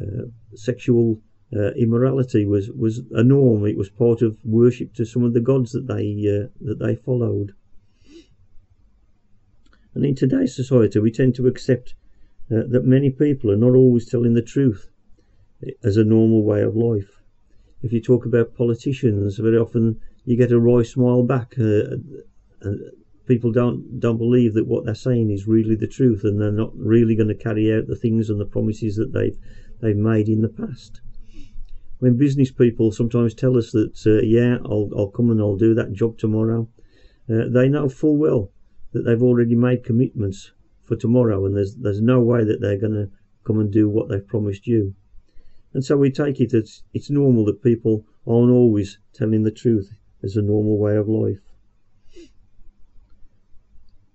uh, 0.00 0.24
sexual 0.54 1.20
uh, 1.54 1.72
immorality 1.72 2.46
was, 2.46 2.70
was 2.70 3.00
a 3.12 3.22
norm. 3.22 3.66
It 3.66 3.76
was 3.76 3.90
part 3.90 4.22
of 4.22 4.38
worship 4.44 4.94
to 4.94 5.04
some 5.04 5.24
of 5.24 5.34
the 5.34 5.40
gods 5.40 5.72
that 5.72 5.86
they 5.86 6.48
that 6.64 6.78
they 6.78 6.94
followed. 6.94 7.52
And 9.94 10.04
in 10.04 10.14
today's 10.14 10.54
society, 10.54 11.00
we 11.00 11.10
tend 11.10 11.34
to 11.34 11.48
accept 11.48 11.94
that 12.48 12.84
many 12.84 13.10
people 13.10 13.50
are 13.50 13.56
not 13.56 13.74
always 13.74 14.06
telling 14.06 14.34
the 14.34 14.42
truth 14.42 14.90
as 15.82 15.96
a 15.96 16.04
normal 16.04 16.42
way 16.44 16.62
of 16.62 16.76
life. 16.76 17.22
If 17.82 17.92
you 17.92 18.00
talk 18.00 18.26
about 18.26 18.54
politicians, 18.54 19.38
very 19.38 19.56
often 19.56 20.00
you 20.24 20.36
get 20.36 20.52
a 20.52 20.60
wry 20.60 20.82
smile 20.82 21.22
back. 21.22 21.54
Uh, 21.58 21.96
uh, 22.64 22.72
people 23.26 23.52
don't 23.52 24.00
don't 24.00 24.18
believe 24.18 24.54
that 24.54 24.66
what 24.66 24.84
they're 24.84 24.94
saying 24.94 25.30
is 25.30 25.46
really 25.46 25.76
the 25.76 25.86
truth, 25.86 26.24
and 26.24 26.40
they're 26.40 26.50
not 26.50 26.76
really 26.76 27.14
going 27.14 27.28
to 27.28 27.34
carry 27.34 27.72
out 27.72 27.86
the 27.86 27.96
things 27.96 28.28
and 28.28 28.40
the 28.40 28.44
promises 28.44 28.96
that 28.96 29.12
they've 29.12 29.38
they've 29.80 29.96
made 29.96 30.28
in 30.28 30.40
the 30.40 30.48
past. 30.48 31.00
When 31.98 32.16
business 32.16 32.50
people 32.50 32.92
sometimes 32.92 33.34
tell 33.34 33.56
us 33.56 33.72
that, 33.72 34.06
uh, 34.06 34.22
yeah, 34.22 34.58
I'll 34.64 34.90
I'll 34.96 35.10
come 35.10 35.30
and 35.30 35.40
I'll 35.40 35.56
do 35.56 35.74
that 35.74 35.92
job 35.92 36.18
tomorrow, 36.18 36.68
uh, 37.28 37.44
they 37.48 37.68
know 37.68 37.88
full 37.88 38.16
well 38.16 38.50
that 38.92 39.02
they've 39.02 39.22
already 39.22 39.54
made 39.54 39.84
commitments 39.84 40.52
for 40.84 40.96
tomorrow, 40.96 41.46
and 41.46 41.56
there's 41.56 41.76
there's 41.76 42.00
no 42.00 42.20
way 42.20 42.42
that 42.44 42.60
they're 42.60 42.78
going 42.78 42.94
to 42.94 43.10
come 43.44 43.60
and 43.60 43.70
do 43.70 43.88
what 43.88 44.08
they've 44.08 44.26
promised 44.26 44.66
you. 44.66 44.94
And 45.72 45.84
so 45.84 45.96
we 45.96 46.10
take 46.10 46.40
it 46.40 46.52
as 46.52 46.82
it's 46.92 47.10
normal 47.10 47.44
that 47.44 47.62
people 47.62 48.04
aren't 48.26 48.50
always 48.50 48.98
telling 49.12 49.44
the 49.44 49.52
truth 49.52 49.92
as 50.22 50.36
a 50.36 50.42
normal 50.42 50.78
way 50.78 50.96
of 50.96 51.08
life. 51.08 51.38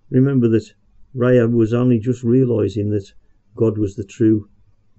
Remember 0.09 0.47
that 0.49 0.73
Rahab 1.13 1.53
was 1.53 1.73
only 1.73 1.99
just 1.99 2.23
realizing 2.23 2.89
that 2.91 3.11
God 3.55 3.77
was 3.77 3.95
the 3.95 4.03
true, 4.03 4.49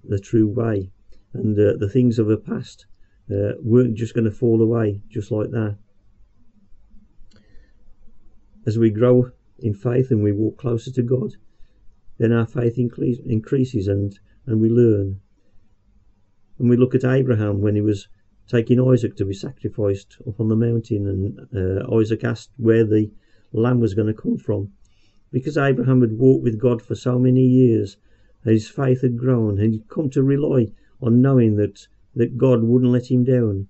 the 0.03 0.19
true 0.19 0.47
way, 0.47 0.91
and 1.33 1.57
uh, 1.57 1.77
the 1.77 1.89
things 1.89 2.19
of 2.19 2.27
her 2.27 2.37
past 2.37 2.85
uh, 3.31 3.53
weren't 3.61 3.95
just 3.95 4.13
going 4.13 4.25
to 4.25 4.31
fall 4.31 4.61
away 4.61 5.01
just 5.09 5.31
like 5.31 5.51
that. 5.51 5.77
As 8.65 8.77
we 8.77 8.89
grow 8.89 9.31
in 9.59 9.73
faith 9.73 10.11
and 10.11 10.23
we 10.23 10.31
walk 10.31 10.57
closer 10.57 10.91
to 10.91 11.01
God, 11.01 11.33
then 12.17 12.31
our 12.31 12.45
faith 12.45 12.77
increases 12.77 13.87
and, 13.87 14.19
and 14.45 14.59
we 14.59 14.69
learn. 14.69 15.21
And 16.59 16.69
we 16.69 16.77
look 16.77 16.95
at 16.95 17.05
Abraham 17.05 17.61
when 17.61 17.75
he 17.75 17.81
was 17.81 18.07
taking 18.47 18.81
Isaac 18.81 19.15
to 19.17 19.25
be 19.25 19.33
sacrificed 19.33 20.17
up 20.27 20.39
on 20.39 20.47
the 20.47 20.55
mountain, 20.55 21.07
and 21.07 21.81
uh, 21.81 21.95
Isaac 21.95 22.23
asked 22.23 22.51
where 22.57 22.83
the 22.83 23.11
lamb 23.51 23.79
was 23.79 23.93
going 23.93 24.07
to 24.07 24.21
come 24.21 24.37
from. 24.37 24.71
Because 25.31 25.57
Abraham 25.57 26.01
had 26.01 26.17
walked 26.17 26.43
with 26.43 26.59
God 26.59 26.81
for 26.81 26.95
so 26.95 27.19
many 27.19 27.45
years, 27.45 27.97
his 28.43 28.69
faith 28.69 29.01
had 29.01 29.17
grown, 29.17 29.57
he'd 29.57 29.89
come 29.89 30.09
to 30.11 30.23
rely 30.23 30.71
on 31.01 31.21
knowing 31.21 31.57
that, 31.57 31.87
that 32.15 32.37
God 32.37 32.63
wouldn't 32.63 32.91
let 32.91 33.11
him 33.11 33.23
down. 33.23 33.67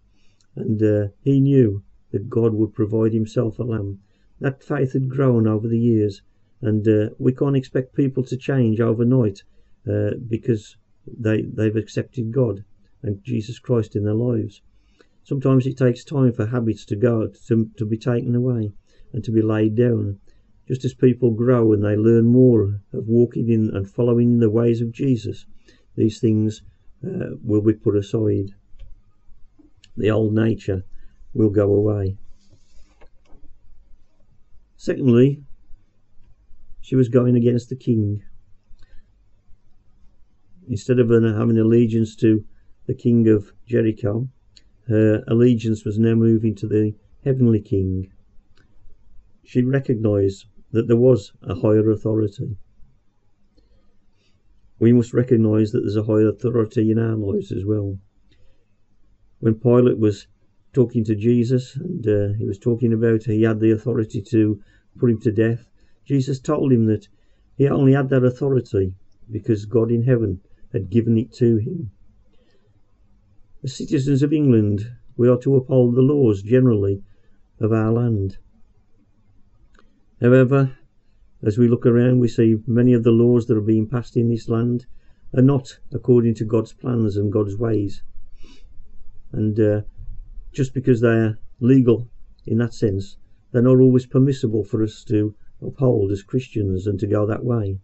And 0.56 0.82
uh, 0.82 1.08
he 1.22 1.40
knew 1.40 1.84
that 2.12 2.30
God 2.30 2.54
would 2.54 2.74
provide 2.74 3.14
himself 3.14 3.60
a 3.60 3.64
lamb. 3.64 4.00
That 4.40 4.64
faith 4.64 4.94
had 4.94 5.10
grown 5.10 5.48
over 5.48 5.68
the 5.68 5.80
years, 5.80 6.22
and 6.62 6.88
uh, 6.88 7.10
we 7.18 7.34
can't 7.34 7.58
expect 7.58 7.96
people 7.96 8.24
to 8.26 8.38
change 8.38 8.80
overnight 8.80 9.44
uh, 9.90 10.12
because 10.28 10.78
they, 11.08 11.42
they've 11.42 11.76
accepted 11.76 12.32
God 12.32 12.64
and 13.02 13.24
Jesus 13.24 13.60
Christ 13.60 13.96
in 13.96 14.04
their 14.04 14.14
lives. 14.14 14.62
Sometimes 15.24 15.66
it 15.68 15.78
takes 15.78 16.04
time 16.04 16.34
for 16.34 16.46
habits 16.46 16.86
to 16.86 16.96
go 16.96 17.28
to, 17.48 17.70
to 17.78 17.86
be 17.86 17.98
taken 17.98 18.36
away, 18.36 18.72
and 19.14 19.24
to 19.24 19.32
be 19.32 19.42
laid 19.42 19.76
down. 19.76 20.20
Just 20.68 20.84
as 20.84 20.94
people 20.94 21.32
grow 21.32 21.72
and 21.72 21.84
they 21.84 21.96
learn 21.96 22.26
more 22.26 22.82
of 22.92 23.08
walking 23.08 23.50
in 23.50 23.74
and 23.74 23.90
following 23.90 24.40
the 24.40 24.50
ways 24.50 24.82
of 24.82 24.92
Jesus, 24.92 25.46
these 25.96 26.20
things 26.20 26.62
uh, 27.06 27.36
will 27.42 27.62
be 27.62 27.74
put 27.74 27.96
aside. 27.96 28.54
The 29.96 30.12
old 30.12 30.34
nature 30.34 30.84
will 31.34 31.50
go 31.50 31.74
away. 31.74 32.18
Secondly, 34.76 35.44
she 36.82 36.96
was 36.96 37.10
going 37.10 37.36
against 37.36 37.70
the 37.70 37.76
king. 37.76 38.24
Instead 40.70 41.00
of 41.00 41.10
having 41.10 41.58
allegiance 41.58 42.16
to 42.18 42.44
the 42.88 42.94
king 42.94 43.28
of 43.30 43.54
Jericho, 43.66 44.28
her 44.88 45.24
allegiance 45.28 45.86
was 45.86 45.98
now 45.98 46.14
moving 46.14 46.56
to 46.56 46.68
the 46.68 46.94
heavenly 47.24 47.62
king. 47.62 48.12
She 49.44 49.62
recognized 49.62 50.46
that 50.78 50.88
there 50.88 50.96
was 50.96 51.34
a 51.42 51.56
higher 51.56 51.90
authority. 51.90 52.56
We 54.78 54.94
must 54.94 55.12
recognize 55.12 55.72
that 55.72 55.80
there's 55.80 55.96
a 55.96 56.04
higher 56.04 56.28
authority 56.28 56.92
in 56.92 57.00
our 57.00 57.16
lives 57.16 57.52
as 57.52 57.66
well. 57.66 57.98
When 59.40 59.56
Pilate 59.56 59.98
was 59.98 60.28
talking 60.74 61.04
to 61.06 61.16
Jesus 61.16 61.76
and 61.76 62.08
uh, 62.08 62.34
he 62.38 62.46
was 62.46 62.60
talking 62.60 62.94
about 62.94 63.24
he 63.24 63.42
had 63.42 63.60
the 63.60 63.72
authority 63.72 64.22
to 64.22 64.62
put 65.00 65.10
him 65.10 65.20
to 65.22 65.32
death, 65.32 65.68
Jesus 66.06 66.40
told 66.40 66.72
him 66.72 66.86
that 66.86 67.08
he 67.56 67.68
only 67.68 67.94
had 67.94 68.10
that 68.10 68.24
authority 68.24 68.94
because 69.32 69.66
God 69.66 69.90
in 69.90 70.04
heaven 70.04 70.42
had 70.74 70.92
given 70.92 71.18
it 71.18 71.34
to 71.34 71.58
him. 71.58 71.90
As 73.64 73.76
citizens 73.76 74.22
of 74.22 74.32
England, 74.32 74.92
we 75.16 75.28
are 75.28 75.40
to 75.40 75.56
uphold 75.56 75.96
the 75.96 76.04
laws 76.04 76.44
generally 76.44 77.02
of 77.60 77.72
our 77.72 77.92
land. 77.92 78.38
However, 80.22 80.78
as 81.44 81.58
we 81.58 81.68
look 81.68 81.86
around, 81.86 82.20
we 82.20 82.28
see 82.28 82.58
many 82.66 82.94
of 82.94 83.04
the 83.04 83.12
laws 83.12 83.46
that 83.46 83.58
are 83.58 83.62
being 83.62 83.88
passed 83.88 84.18
in 84.18 84.30
this 84.30 84.50
land 84.50 84.88
are 85.36 85.44
not 85.44 85.78
according 85.94 86.34
to 86.36 86.46
God's 86.46 86.74
plans 86.74 87.18
and 87.18 87.32
God's 87.32 87.58
ways. 87.58 88.02
And 89.32 89.60
uh, 89.60 89.82
just 90.52 90.74
because 90.74 91.02
they 91.02 91.10
are 91.10 91.40
legal 91.60 92.10
in 92.46 92.58
that 92.58 92.74
sense, 92.74 93.18
they're 93.52 93.62
not 93.62 93.78
always 93.80 94.06
permissible 94.08 94.64
for 94.64 94.82
us 94.82 95.04
to 95.06 95.36
uphold 95.62 96.12
as 96.12 96.24
Christians 96.24 96.88
and 96.88 97.00
to 97.00 97.08
go 97.08 97.26
that 97.28 97.44
way. 97.44 97.80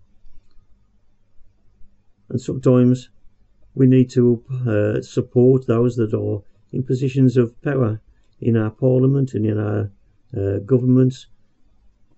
And 2.29 2.41
sometimes 2.41 3.09
we 3.75 3.85
need 3.85 4.09
to 4.11 4.43
uh, 4.67 5.01
support 5.01 5.67
those 5.67 5.95
that 5.97 6.13
are 6.13 6.41
in 6.71 6.83
positions 6.83 7.37
of 7.37 7.61
power 7.61 8.01
in 8.41 8.57
our 8.57 8.71
parliament 8.71 9.33
and 9.35 9.45
in 9.45 9.59
our 9.59 9.91
uh, 10.35 10.57
governments 10.59 11.27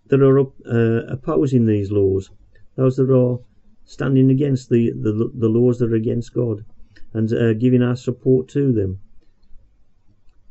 that 0.07 0.21
are 0.21 0.39
uh, 0.39 1.05
opposing 1.11 1.65
these 1.65 1.91
laws, 1.91 2.29
those 2.75 2.95
that 2.97 3.09
are 3.09 3.39
standing 3.85 4.29
against 4.29 4.69
the, 4.69 4.91
the, 4.91 5.31
the 5.33 5.49
laws 5.49 5.79
that 5.79 5.91
are 5.91 5.95
against 5.95 6.33
God 6.33 6.65
and 7.13 7.31
uh, 7.31 7.53
giving 7.53 7.81
our 7.81 7.95
support 7.95 8.47
to 8.49 8.71
them. 8.73 8.99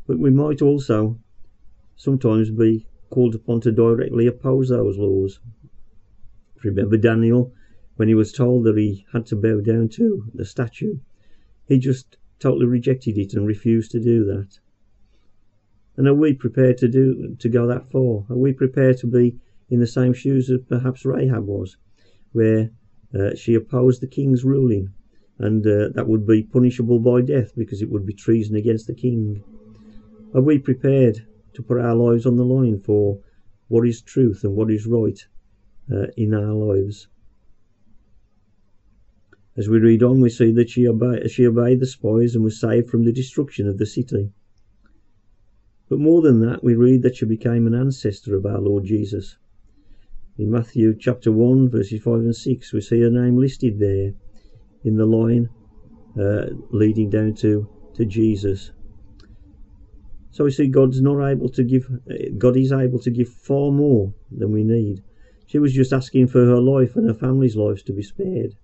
But 0.07 0.19
we 0.19 0.31
might 0.31 0.63
also 0.63 1.19
sometimes 1.97 2.51
be 2.51 2.87
called 3.11 3.35
upon 3.35 3.61
to 3.63 3.73
directly 3.73 4.27
oppose 4.27 4.69
those 4.69 4.99
laws. 4.99 5.41
Remember 6.63 6.97
Daniel 6.97 7.53
when 7.97 8.09
he 8.09 8.15
was 8.15 8.33
told 8.33 8.65
that 8.65 8.77
he 8.77 9.05
had 9.13 9.27
to 9.27 9.37
bow 9.37 9.61
down 9.61 9.89
to 9.91 10.27
the 10.35 10.45
statue? 10.45 10.99
He 11.67 11.79
just 11.79 12.17
totally 12.39 12.67
rejected 12.67 13.17
it 13.17 13.35
and 13.35 13.47
refused 13.47 13.91
to 13.93 14.01
do 14.01 14.25
that. 14.25 14.59
And 15.97 16.09
are 16.09 16.15
we 16.15 16.35
prepared 16.35 16.79
to 16.79 16.89
do 16.89 17.37
to 17.39 17.49
go 17.49 17.67
that 17.67 17.91
far? 17.91 18.25
Are 18.29 18.37
we 18.37 18.53
prepared 18.53 18.99
to 18.99 19.07
be 19.07 19.39
in 19.75 19.81
the 19.81 19.87
same 19.87 20.15
shoes 20.15 20.51
as 20.51 20.61
perhaps 20.69 21.05
Rahab 21.05 21.47
was, 21.47 21.77
where 22.33 22.71
uh, 23.15 23.35
she 23.35 23.55
opposed 23.55 24.01
the 24.01 24.07
king's 24.07 24.45
ruling, 24.45 24.93
and 25.39 25.67
uh, 25.67 25.89
that 25.95 26.09
would 26.09 26.27
be 26.27 26.43
punishable 26.43 26.99
by 26.99 27.21
death 27.21 27.53
because 27.57 27.83
it 27.83 27.91
would 27.91 28.07
be 28.07 28.15
treason 28.15 28.57
against 28.57 28.87
the 28.87 28.95
king? 28.95 29.43
Are 30.35 30.41
we 30.41 30.59
prepared 30.59 31.27
to 31.53 31.63
put 31.63 31.79
our 31.79 31.95
lives 31.95 32.27
on 32.27 32.37
the 32.37 32.45
line 32.45 32.81
for 32.81 33.21
what 33.69 33.87
is 33.87 34.01
truth 34.01 34.43
and 34.45 34.57
what 34.57 34.71
is 34.71 34.87
right 34.87 35.19
uh, 35.93 36.07
in 36.17 36.35
our 36.35 36.53
lives? 36.53 37.09
As 39.57 39.69
we 39.69 39.79
read 39.79 40.03
on, 40.03 40.21
we 40.21 40.31
see 40.31 40.51
that 40.53 40.71
she, 40.71 40.83
she 41.29 41.47
obeyed 41.47 41.81
the 41.81 41.87
spies 41.87 42.35
and 42.35 42.43
was 42.43 42.61
saved 42.61 42.91
from 42.91 43.05
the 43.05 43.13
destruction 43.13 43.69
of 43.69 43.79
the 43.79 43.87
city. 43.87 44.33
But 45.89 46.01
more 46.01 46.23
than 46.23 46.41
that, 46.41 46.65
we 46.65 46.75
read 46.75 47.03
that 47.03 47.17
she 47.17 47.27
became 47.27 47.69
an 47.69 47.75
ancestor 47.75 48.35
of 48.35 48.47
our 48.47 48.59
Lord 48.59 48.85
Jesus. 48.85 49.37
In 50.37 50.51
Matthew 50.51 50.97
chapter 50.99 51.31
1, 51.31 51.71
verses 51.71 52.03
5 52.03 52.15
and 52.15 52.35
6, 52.35 52.73
we 52.73 52.81
see 52.81 53.01
her 53.03 53.11
name 53.11 53.37
listed 53.37 53.79
there 53.79 54.15
in 54.83 54.97
the 54.97 55.07
line 55.07 55.49
uh, 56.19 56.47
leading 56.71 57.09
down 57.09 57.35
to, 57.35 57.69
to 57.95 58.05
Jesus. 58.05 58.73
So 60.33 60.43
we 60.43 60.51
see 60.51 60.67
God's 60.67 61.01
not 61.01 61.25
able 61.25 61.49
to 61.51 61.63
give, 61.63 61.89
God 62.37 62.57
is 62.57 62.73
able 62.73 62.99
to 62.99 63.11
give 63.13 63.29
far 63.29 63.71
more 63.71 64.13
than 64.29 64.51
we 64.51 64.65
need. 64.65 65.05
She 65.47 65.61
was 65.61 65.73
just 65.73 65.93
asking 65.93 66.27
for 66.27 66.45
her 66.45 66.61
life 66.61 66.97
and 66.97 67.07
her 67.07 67.15
family's 67.15 67.55
lives 67.55 67.85
to 67.85 67.93
be 67.93 68.03
spared. 68.03 68.57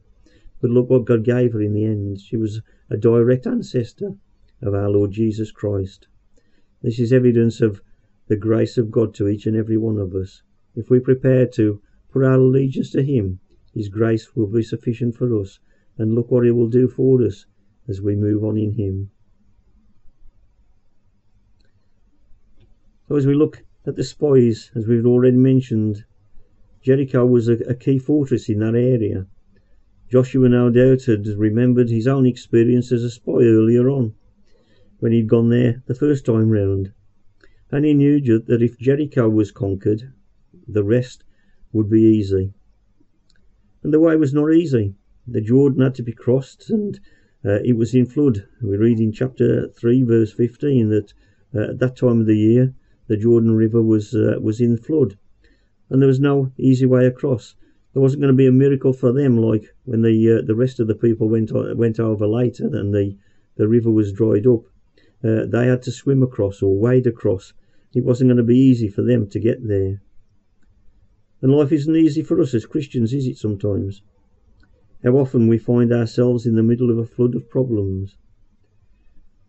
But 0.60 0.72
look 0.72 0.90
what 0.90 1.04
God 1.04 1.24
gave 1.24 1.52
her 1.52 1.62
in 1.62 1.72
the 1.72 1.84
end. 1.84 2.20
She 2.20 2.36
was 2.36 2.62
a 2.90 2.96
direct 2.96 3.46
ancestor 3.46 4.16
of 4.60 4.74
our 4.74 4.90
Lord 4.90 5.12
Jesus 5.12 5.52
Christ. 5.52 6.08
This 6.82 6.98
is 6.98 7.12
evidence 7.12 7.60
of 7.60 7.80
the 8.26 8.36
grace 8.36 8.76
of 8.76 8.90
God 8.90 9.14
to 9.14 9.28
each 9.28 9.46
and 9.46 9.56
every 9.56 9.76
one 9.76 9.98
of 9.98 10.16
us. 10.16 10.42
If 10.76 10.90
we 10.90 11.00
prepare 11.00 11.46
to 11.46 11.80
put 12.12 12.24
our 12.24 12.34
allegiance 12.34 12.90
to 12.92 13.02
Him, 13.02 13.40
His 13.74 13.88
grace 13.88 14.36
will 14.36 14.46
be 14.46 14.62
sufficient 14.62 15.16
for 15.16 15.40
us. 15.40 15.58
And 15.98 16.14
look 16.14 16.30
what 16.30 16.44
He 16.44 16.50
will 16.50 16.68
do 16.68 16.88
for 16.88 17.22
us 17.22 17.46
as 17.88 18.00
we 18.00 18.14
move 18.16 18.44
on 18.44 18.56
in 18.56 18.72
Him. 18.72 19.10
So, 23.08 23.16
as 23.16 23.26
we 23.26 23.34
look 23.34 23.64
at 23.86 23.96
the 23.96 24.04
spies, 24.04 24.70
as 24.76 24.86
we've 24.86 25.04
already 25.04 25.36
mentioned, 25.36 26.04
Jericho 26.82 27.26
was 27.26 27.48
a, 27.48 27.54
a 27.68 27.74
key 27.74 27.98
fortress 27.98 28.48
in 28.48 28.60
that 28.60 28.76
area. 28.76 29.26
Joshua 30.10 30.48
no 30.48 30.70
doubt 30.70 31.04
had 31.04 31.26
remembered 31.26 31.90
his 31.90 32.06
own 32.06 32.26
experience 32.26 32.92
as 32.92 33.04
a 33.04 33.10
spy 33.10 33.42
earlier 33.42 33.90
on, 33.90 34.14
when 35.00 35.12
he'd 35.12 35.28
gone 35.28 35.48
there 35.48 35.82
the 35.86 35.94
first 35.94 36.24
time 36.24 36.50
round, 36.50 36.92
and 37.70 37.84
he 37.84 37.94
knew 37.94 38.20
that 38.20 38.62
if 38.62 38.78
Jericho 38.78 39.28
was 39.28 39.50
conquered, 39.50 40.12
the 40.66 40.84
rest 40.84 41.24
would 41.72 41.88
be 41.88 42.02
easy. 42.02 42.52
And 43.82 43.92
the 43.92 44.00
way 44.00 44.16
was 44.16 44.34
not 44.34 44.52
easy. 44.52 44.94
The 45.26 45.40
Jordan 45.40 45.82
had 45.82 45.94
to 45.96 46.02
be 46.02 46.12
crossed, 46.12 46.70
and 46.70 46.98
uh, 47.44 47.60
it 47.64 47.76
was 47.76 47.94
in 47.94 48.06
flood. 48.06 48.46
We 48.62 48.76
read 48.76 49.00
in 49.00 49.12
chapter 49.12 49.68
3, 49.68 50.02
verse 50.02 50.32
15, 50.32 50.88
that 50.90 51.12
uh, 51.54 51.70
at 51.70 51.78
that 51.78 51.96
time 51.96 52.20
of 52.20 52.26
the 52.26 52.36
year, 52.36 52.74
the 53.06 53.16
Jordan 53.16 53.54
River 53.54 53.82
was 53.82 54.14
uh, 54.14 54.38
was 54.40 54.60
in 54.60 54.76
flood, 54.76 55.18
and 55.88 56.00
there 56.00 56.06
was 56.06 56.20
no 56.20 56.52
easy 56.58 56.86
way 56.86 57.06
across 57.06 57.56
there 57.92 58.02
wasn't 58.02 58.20
going 58.20 58.32
to 58.32 58.36
be 58.36 58.46
a 58.46 58.52
miracle 58.52 58.92
for 58.92 59.12
them 59.12 59.36
like 59.36 59.74
when 59.84 60.02
the 60.02 60.38
uh, 60.38 60.46
the 60.46 60.54
rest 60.54 60.78
of 60.78 60.86
the 60.86 60.94
people 60.94 61.28
went 61.28 61.50
went 61.76 61.98
over 61.98 62.26
later 62.26 62.66
and 62.66 62.94
the 62.94 63.16
the 63.56 63.66
river 63.66 63.90
was 63.90 64.12
dried 64.12 64.46
up. 64.46 64.62
Uh, 65.24 65.44
they 65.46 65.66
had 65.66 65.82
to 65.82 65.90
swim 65.90 66.22
across 66.22 66.62
or 66.62 66.78
wade 66.78 67.06
across. 67.06 67.52
It 67.92 68.04
wasn't 68.04 68.28
going 68.28 68.36
to 68.36 68.44
be 68.44 68.56
easy 68.56 68.88
for 68.88 69.02
them 69.02 69.28
to 69.30 69.40
get 69.40 69.66
there. 69.66 70.00
And 71.42 71.52
life 71.52 71.72
isn't 71.72 71.96
easy 71.96 72.22
for 72.22 72.40
us 72.40 72.52
as 72.52 72.66
Christians, 72.66 73.14
is 73.14 73.26
it? 73.26 73.38
Sometimes. 73.38 74.02
How 75.02 75.12
often 75.12 75.48
we 75.48 75.56
find 75.56 75.92
ourselves 75.92 76.44
in 76.44 76.54
the 76.54 76.62
middle 76.62 76.90
of 76.90 76.98
a 76.98 77.06
flood 77.06 77.34
of 77.34 77.48
problems. 77.48 78.16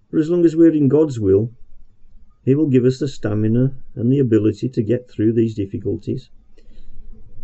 But 0.10 0.21
as 0.21 0.30
long 0.30 0.45
as 0.45 0.56
we're 0.56 0.73
in 0.73 0.88
God's 0.88 1.19
will, 1.19 1.51
He 2.45 2.56
will 2.56 2.69
give 2.69 2.86
us 2.86 2.99
the 2.99 3.10
stamina 3.10 3.75
and 3.95 4.12
the 4.12 4.19
ability 4.19 4.69
to 4.69 4.82
get 4.82 5.10
through 5.10 5.34
these 5.34 5.54
difficulties. 5.54 6.30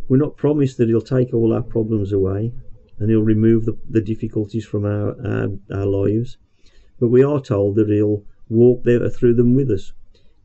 We're 0.07 0.17
not 0.17 0.37
promised 0.37 0.77
that 0.77 0.87
He'll 0.87 1.01
take 1.01 1.33
all 1.33 1.51
our 1.51 1.61
problems 1.61 2.13
away 2.13 2.53
and 2.99 3.09
He'll 3.09 3.21
remove 3.23 3.65
the, 3.65 3.77
the 3.89 4.01
difficulties 4.01 4.65
from 4.65 4.85
our, 4.85 5.15
our, 5.25 5.49
our 5.71 5.85
lives, 5.85 6.37
but 6.99 7.09
we 7.09 7.21
are 7.21 7.41
told 7.41 7.75
that 7.75 7.89
He'll 7.89 8.23
walk 8.47 8.83
there 8.85 9.09
through 9.09 9.33
them 9.33 9.53
with 9.53 9.69
us. 9.69 9.91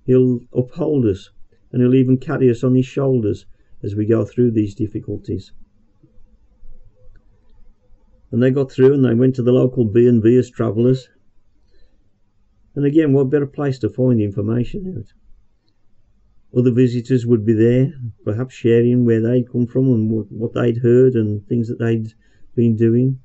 He'll 0.04 0.40
uphold 0.52 1.06
us 1.06 1.30
and 1.70 1.80
He'll 1.80 1.94
even 1.94 2.18
carry 2.18 2.50
us 2.50 2.64
on 2.64 2.74
His 2.74 2.86
shoulders 2.86 3.46
as 3.82 3.94
we 3.94 4.06
go 4.06 4.24
through 4.24 4.52
these 4.52 4.74
difficulties. 4.74 5.52
And 8.30 8.42
they 8.42 8.50
got 8.50 8.72
through 8.72 8.94
and 8.94 9.04
they 9.04 9.14
went 9.14 9.34
to 9.36 9.42
the 9.42 9.52
local 9.52 9.84
B&B 9.84 10.36
as 10.36 10.50
travellers. 10.50 11.08
And 12.74 12.86
again, 12.86 13.12
what 13.12 13.30
better 13.30 13.46
place 13.46 13.78
to 13.80 13.90
find 13.90 14.20
information 14.20 14.96
out? 14.96 15.12
other 16.56 16.70
visitors 16.70 17.26
would 17.26 17.46
be 17.46 17.54
there, 17.54 17.92
perhaps 18.24 18.54
sharing 18.54 19.04
where 19.04 19.20
they'd 19.20 19.50
come 19.50 19.66
from 19.66 19.86
and 19.86 20.26
what 20.30 20.52
they'd 20.52 20.78
heard 20.78 21.14
and 21.14 21.46
things 21.46 21.68
that 21.68 21.78
they'd 21.78 22.12
been 22.54 22.76
doing. 22.76 23.18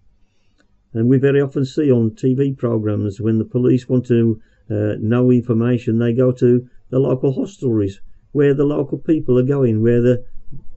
And 0.94 1.10
we 1.10 1.18
very 1.18 1.42
often 1.42 1.66
see 1.66 1.92
on 1.92 2.12
TV 2.12 2.58
programs 2.58 3.20
when 3.20 3.38
the 3.38 3.46
police 3.46 3.90
want 3.90 4.06
to 4.08 4.42
uh, 4.70 4.94
know 5.00 5.30
information, 5.32 6.00
they 6.00 6.14
go 6.14 6.32
to 6.32 6.68
the 6.90 7.00
local 7.00 7.34
hostelries 7.34 8.00
where 8.32 8.54
the 8.54 8.64
local 8.64 8.98
people 8.98 9.38
are 9.38 9.44
going, 9.44 9.82
where 9.82 10.02
the 10.02 10.24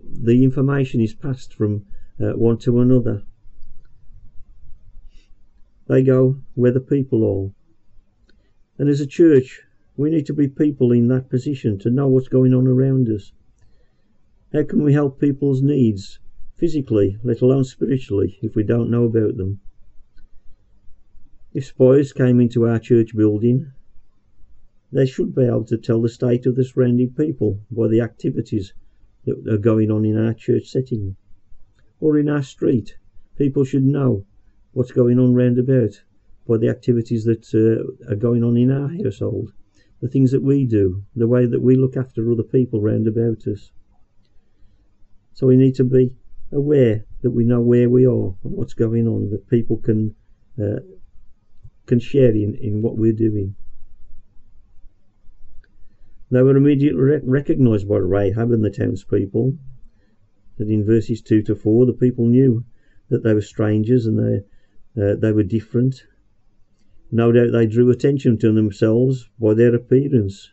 the 0.02 0.44
information 0.44 1.00
is 1.00 1.14
passed 1.14 1.54
from 1.54 1.86
uh, 2.20 2.32
one 2.32 2.58
to 2.58 2.80
another. 2.80 3.22
They 5.86 6.02
go 6.02 6.40
where 6.54 6.72
the 6.72 6.80
people 6.80 7.24
are. 7.24 7.52
And 8.78 8.88
as 8.88 9.00
a 9.00 9.06
church, 9.06 9.62
we 9.96 10.10
need 10.10 10.26
to 10.26 10.34
be 10.34 10.48
people 10.48 10.92
in 10.92 11.08
that 11.08 11.28
position 11.28 11.78
to 11.80 11.90
know 11.90 12.08
what's 12.08 12.28
going 12.28 12.54
on 12.54 12.66
around 12.66 13.08
us. 13.08 13.32
How 14.52 14.64
can 14.64 14.82
we 14.82 14.92
help 14.92 15.20
people's 15.20 15.62
needs 15.62 16.18
physically, 16.56 17.18
let 17.22 17.40
alone 17.40 17.64
spiritually, 17.64 18.38
if 18.42 18.54
we 18.54 18.62
don't 18.62 18.90
know 18.90 19.04
about 19.04 19.36
them? 19.36 19.60
If 21.52 21.66
spies 21.66 22.12
came 22.12 22.40
into 22.40 22.66
our 22.66 22.78
church 22.78 23.16
building, 23.16 23.72
they 24.92 25.06
should 25.06 25.34
be 25.34 25.44
able 25.44 25.64
to 25.64 25.78
tell 25.78 26.00
the 26.00 26.08
state 26.08 26.46
of 26.46 26.56
the 26.56 26.64
surrounding 26.64 27.10
people 27.10 27.60
by 27.70 27.88
the 27.88 28.00
activities 28.00 28.72
that 29.24 29.46
are 29.52 29.58
going 29.58 29.90
on 29.90 30.04
in 30.04 30.16
our 30.16 30.34
church 30.34 30.68
setting 30.68 31.16
or 32.00 32.18
in 32.18 32.28
our 32.28 32.42
street. 32.42 32.96
People 33.36 33.64
should 33.64 33.84
know 33.84 34.24
what's 34.72 34.92
going 34.92 35.18
on 35.18 35.34
round 35.34 35.58
about 35.58 36.02
by 36.48 36.56
the 36.56 36.68
activities 36.68 37.24
that 37.24 37.46
uh, 37.54 38.10
are 38.12 38.16
going 38.16 38.42
on 38.42 38.56
in 38.56 38.70
our 38.70 38.88
household, 39.02 39.52
the 40.00 40.08
things 40.08 40.30
that 40.32 40.42
we 40.42 40.66
do, 40.66 41.04
the 41.14 41.28
way 41.28 41.46
that 41.46 41.62
we 41.62 41.76
look 41.76 41.96
after 41.96 42.30
other 42.30 42.42
people 42.42 42.80
round 42.80 43.06
about 43.06 43.46
us. 43.46 43.70
So 45.32 45.46
we 45.46 45.56
need 45.56 45.74
to 45.76 45.84
be 45.84 46.12
aware 46.52 47.04
that 47.22 47.30
we 47.30 47.44
know 47.44 47.60
where 47.60 47.88
we 47.88 48.06
are 48.06 48.34
and 48.44 48.52
what's 48.56 48.74
going 48.74 49.06
on, 49.06 49.30
that 49.30 49.48
people 49.48 49.76
can 49.76 50.14
uh, 50.60 50.80
can 51.86 52.00
share 52.00 52.30
in, 52.30 52.54
in 52.60 52.82
what 52.82 52.96
we're 52.96 53.12
doing. 53.12 53.54
They 56.32 56.42
were 56.42 56.56
immediately 56.56 57.00
rec- 57.00 57.22
recognized 57.24 57.88
by 57.88 57.96
Rahab 57.96 58.52
and 58.52 58.64
the 58.64 58.70
townspeople. 58.70 59.58
That 60.58 60.68
in 60.68 60.84
verses 60.84 61.20
2 61.22 61.42
to 61.42 61.56
4, 61.56 61.86
the 61.86 61.92
people 61.92 62.26
knew 62.26 62.64
that 63.08 63.24
they 63.24 63.34
were 63.34 63.40
strangers 63.40 64.06
and 64.06 64.18
they, 64.18 65.02
uh, 65.02 65.16
they 65.16 65.32
were 65.32 65.42
different. 65.42 66.04
No 67.10 67.32
doubt 67.32 67.50
they 67.50 67.66
drew 67.66 67.90
attention 67.90 68.38
to 68.38 68.52
themselves 68.52 69.28
by 69.40 69.54
their 69.54 69.74
appearance. 69.74 70.52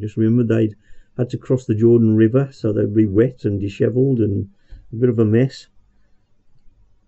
Just 0.00 0.16
remember 0.16 0.42
they'd 0.42 0.74
had 1.16 1.30
to 1.30 1.38
cross 1.38 1.64
the 1.64 1.76
Jordan 1.76 2.16
River, 2.16 2.48
so 2.50 2.72
they'd 2.72 2.92
be 2.92 3.06
wet 3.06 3.44
and 3.44 3.60
dishevelled 3.60 4.18
and 4.18 4.50
a 4.92 4.96
bit 4.96 5.08
of 5.08 5.20
a 5.20 5.24
mess. 5.24 5.68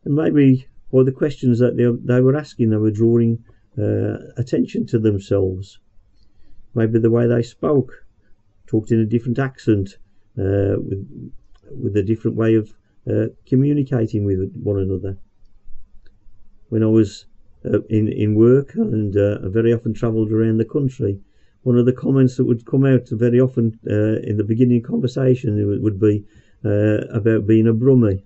And 0.05 0.14
maybe 0.14 0.66
by 0.92 1.03
the 1.03 1.11
questions 1.11 1.59
that 1.59 1.77
they, 1.77 1.90
they 2.14 2.21
were 2.21 2.37
asking, 2.37 2.71
they 2.71 2.77
were 2.77 2.92
drawing 2.92 3.42
uh, 3.77 4.19
attention 4.37 4.87
to 4.87 5.01
themselves 5.01 5.81
maybe 6.76 6.98
the 6.98 7.10
way 7.10 7.26
they 7.26 7.42
spoke, 7.42 8.04
talked 8.66 8.92
in 8.92 9.00
a 9.00 9.06
different 9.06 9.38
accent, 9.38 9.98
uh, 10.38 10.76
with 10.78 11.32
with 11.70 11.96
a 11.96 12.02
different 12.02 12.36
way 12.36 12.54
of 12.54 12.72
uh, 13.10 13.26
communicating 13.46 14.24
with 14.24 14.52
one 14.62 14.78
another. 14.78 15.16
When 16.68 16.82
I 16.82 16.86
was 16.86 17.26
uh, 17.64 17.80
in 17.88 18.08
in 18.08 18.34
work 18.34 18.74
and 18.74 19.16
uh, 19.16 19.48
very 19.48 19.72
often 19.72 19.94
travelled 19.94 20.30
around 20.30 20.58
the 20.58 20.64
country, 20.64 21.18
one 21.62 21.78
of 21.78 21.86
the 21.86 21.92
comments 21.92 22.36
that 22.36 22.44
would 22.44 22.66
come 22.66 22.84
out 22.84 23.08
very 23.10 23.40
often 23.40 23.78
uh, 23.90 24.20
in 24.28 24.36
the 24.36 24.44
beginning 24.44 24.82
conversation 24.82 25.82
would 25.82 25.98
be 25.98 26.24
uh, 26.64 26.98
about 27.10 27.46
being 27.46 27.66
a 27.66 27.74
brummie, 27.74 28.22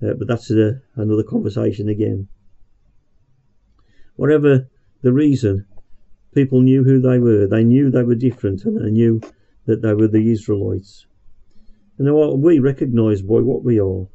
but 0.00 0.26
that's 0.26 0.50
a, 0.50 0.80
another 0.96 1.22
conversation 1.22 1.88
again. 1.88 2.28
Whatever 4.16 4.68
the 5.02 5.12
reason, 5.12 5.66
People 6.32 6.60
knew 6.60 6.84
who 6.84 7.00
they 7.00 7.18
were. 7.18 7.46
They 7.46 7.64
knew 7.64 7.90
they 7.90 8.02
were 8.02 8.14
different, 8.14 8.64
and 8.64 8.80
they 8.80 8.90
knew 8.90 9.20
that 9.66 9.82
they 9.82 9.94
were 9.94 10.08
the 10.08 10.30
Israelites. 10.30 11.06
And 11.98 12.42
we 12.42 12.58
recognise 12.58 13.20
by 13.20 13.40
what 13.40 13.62
we 13.62 13.80
are 13.80 14.06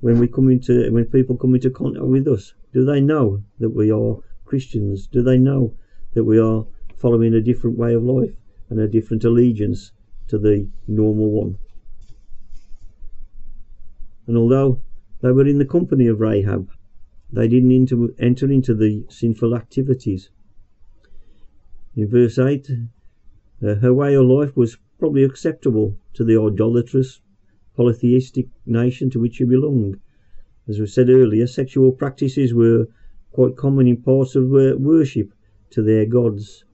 when 0.00 0.18
we 0.18 0.26
come 0.26 0.48
into 0.50 0.90
when 0.90 1.04
people 1.04 1.36
come 1.36 1.54
into 1.54 1.70
contact 1.70 2.04
with 2.04 2.26
us? 2.26 2.54
Do 2.72 2.84
they 2.84 3.00
know 3.00 3.42
that 3.58 3.70
we 3.70 3.90
are 3.90 4.16
Christians? 4.44 5.06
Do 5.06 5.22
they 5.22 5.38
know 5.38 5.74
that 6.14 6.24
we 6.24 6.38
are 6.38 6.66
following 6.96 7.34
a 7.34 7.40
different 7.40 7.78
way 7.78 7.94
of 7.94 8.02
life 8.02 8.34
and 8.68 8.80
a 8.80 8.88
different 8.88 9.24
allegiance 9.24 9.92
to 10.28 10.38
the 10.38 10.68
normal 10.86 11.30
one? 11.30 11.58
And 14.26 14.36
although 14.36 14.80
they 15.20 15.32
were 15.32 15.46
in 15.46 15.58
the 15.58 15.64
company 15.64 16.06
of 16.06 16.20
Rahab, 16.20 16.70
they 17.32 17.48
didn't 17.48 18.14
enter 18.18 18.50
into 18.50 18.74
the 18.74 19.04
sinful 19.08 19.54
activities 19.54 20.30
in 21.96 22.08
verse 22.08 22.38
8, 22.38 22.70
uh, 23.62 23.74
her 23.76 23.92
way 23.92 24.14
of 24.14 24.26
life 24.26 24.56
was 24.56 24.78
probably 24.98 25.24
acceptable 25.24 25.96
to 26.14 26.24
the 26.24 26.40
idolatrous, 26.40 27.20
polytheistic 27.76 28.48
nation 28.66 29.10
to 29.10 29.18
which 29.18 29.36
she 29.36 29.44
belonged. 29.44 29.98
As 30.68 30.78
we 30.78 30.86
said 30.86 31.10
earlier, 31.10 31.46
sexual 31.46 31.90
practices 31.92 32.54
were 32.54 32.86
quite 33.32 33.56
common 33.56 33.86
in 33.86 33.96
parts 33.96 34.36
of 34.36 34.50
worship 34.50 35.32
to 35.70 35.82
their 35.82 36.06
gods. 36.06 36.64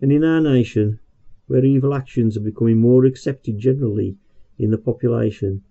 And 0.00 0.12
in 0.12 0.24
our 0.24 0.40
nation, 0.40 0.98
where 1.46 1.64
evil 1.64 1.94
actions 1.94 2.36
are 2.36 2.40
becoming 2.40 2.78
more 2.78 3.04
accepted 3.04 3.58
generally 3.58 4.16
in 4.58 4.70
the 4.70 4.78
population, 4.78 5.62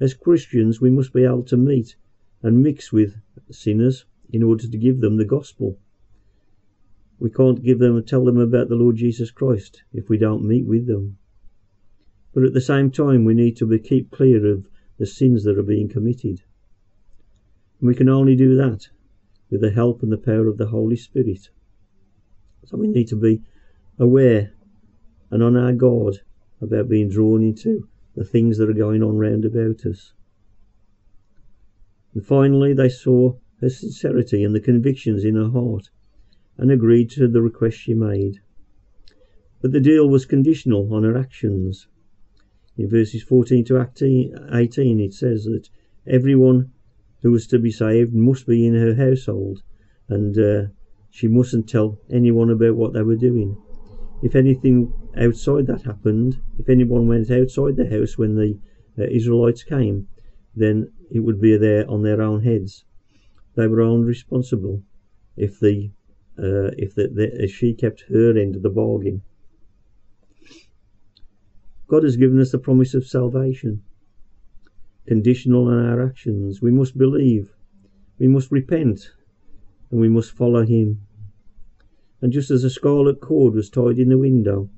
as 0.00 0.12
Christians 0.12 0.80
we 0.80 0.90
must 0.90 1.12
be 1.12 1.24
able 1.24 1.44
to 1.44 1.56
meet 1.56 1.96
and 2.42 2.62
mix 2.62 2.92
with 2.92 3.16
sinners 3.50 4.04
in 4.30 4.42
order 4.42 4.66
to 4.66 4.76
give 4.76 5.00
them 5.00 5.16
the 5.16 5.24
gospel. 5.24 5.78
We 7.18 7.30
can't 7.30 7.62
give 7.62 7.78
them 7.78 7.96
and 7.96 8.06
tell 8.06 8.24
them 8.24 8.38
about 8.38 8.68
the 8.68 8.74
Lord 8.74 8.96
Jesus 8.96 9.30
Christ 9.30 9.82
if 9.92 10.08
we 10.08 10.18
don't 10.18 10.44
meet 10.44 10.66
with 10.66 10.86
them. 10.86 11.16
But 12.32 12.44
at 12.44 12.52
the 12.52 12.60
same 12.60 12.90
time, 12.90 13.24
we 13.24 13.34
need 13.34 13.56
to 13.58 13.66
be, 13.66 13.78
keep 13.78 14.10
clear 14.10 14.44
of 14.46 14.66
the 14.98 15.06
sins 15.06 15.44
that 15.44 15.58
are 15.58 15.62
being 15.62 15.88
committed. 15.88 16.42
And 17.80 17.88
we 17.88 17.94
can 17.94 18.08
only 18.08 18.34
do 18.34 18.56
that 18.56 18.88
with 19.50 19.60
the 19.60 19.70
help 19.70 20.02
and 20.02 20.10
the 20.10 20.18
power 20.18 20.48
of 20.48 20.58
the 20.58 20.66
Holy 20.66 20.96
Spirit. 20.96 21.48
So 22.64 22.76
we 22.76 22.88
need 22.88 23.08
to 23.08 23.16
be 23.16 23.42
aware 23.98 24.52
and 25.30 25.42
on 25.42 25.56
our 25.56 25.72
guard 25.72 26.20
about 26.60 26.88
being 26.88 27.08
drawn 27.08 27.42
into 27.42 27.88
the 28.16 28.24
things 28.24 28.58
that 28.58 28.70
are 28.70 28.74
going 28.74 29.02
on 29.02 29.16
round 29.16 29.44
about 29.44 29.84
us. 29.86 30.12
And 32.14 32.24
finally, 32.24 32.72
they 32.72 32.88
saw 32.88 33.34
her 33.60 33.68
sincerity 33.68 34.44
and 34.44 34.54
the 34.54 34.60
convictions 34.60 35.24
in 35.24 35.34
her 35.36 35.50
heart 35.50 35.90
and 36.56 36.70
agreed 36.70 37.10
to 37.10 37.28
the 37.28 37.42
request 37.42 37.78
she 37.78 37.94
made. 37.94 38.40
But 39.60 39.72
the 39.72 39.80
deal 39.80 40.08
was 40.08 40.26
conditional 40.26 40.92
on 40.94 41.04
her 41.04 41.16
actions. 41.16 41.88
In 42.76 42.88
verses 42.88 43.22
14 43.22 43.64
to 43.66 43.80
18, 43.80 45.00
it 45.00 45.14
says 45.14 45.44
that 45.44 45.68
everyone 46.06 46.72
who 47.22 47.30
was 47.30 47.46
to 47.46 47.58
be 47.58 47.70
saved 47.70 48.14
must 48.14 48.46
be 48.46 48.66
in 48.66 48.74
her 48.74 48.94
household, 48.94 49.62
and 50.08 50.38
uh, 50.38 50.66
she 51.10 51.28
mustn't 51.28 51.68
tell 51.68 51.98
anyone 52.10 52.50
about 52.50 52.76
what 52.76 52.92
they 52.92 53.02
were 53.02 53.16
doing. 53.16 53.56
If 54.22 54.34
anything 54.34 54.92
outside 55.16 55.66
that 55.68 55.82
happened, 55.82 56.40
if 56.58 56.68
anyone 56.68 57.08
went 57.08 57.30
outside 57.30 57.76
the 57.76 57.88
house 57.88 58.18
when 58.18 58.34
the 58.34 58.58
uh, 58.98 59.04
Israelites 59.04 59.62
came, 59.62 60.08
then 60.54 60.92
it 61.10 61.20
would 61.20 61.40
be 61.40 61.56
there 61.56 61.88
on 61.90 62.02
their 62.02 62.20
own 62.20 62.42
heads. 62.42 62.84
They 63.54 63.66
were 63.66 63.80
only 63.80 64.06
responsible 64.06 64.82
if 65.36 65.60
the 65.60 65.90
uh, 66.38 66.70
if, 66.76 66.94
the, 66.94 67.08
the, 67.08 67.44
if 67.44 67.54
she 67.54 67.74
kept 67.74 68.04
her 68.08 68.36
end 68.36 68.56
of 68.56 68.62
the 68.62 68.70
bargain. 68.70 69.22
God 71.86 72.02
has 72.02 72.16
given 72.16 72.40
us 72.40 72.50
the 72.50 72.58
promise 72.58 72.94
of 72.94 73.06
salvation, 73.06 73.82
conditional 75.06 75.68
on 75.68 75.86
our 75.86 76.04
actions. 76.04 76.60
We 76.60 76.72
must 76.72 76.96
believe, 76.96 77.52
we 78.18 78.26
must 78.26 78.50
repent, 78.50 79.10
and 79.90 80.00
we 80.00 80.08
must 80.08 80.32
follow 80.32 80.64
Him. 80.64 81.06
And 82.20 82.32
just 82.32 82.50
as 82.50 82.64
a 82.64 82.70
scarlet 82.70 83.20
cord 83.20 83.54
was 83.54 83.68
tied 83.68 83.98
in 83.98 84.08
the 84.08 84.18
window, 84.18 84.70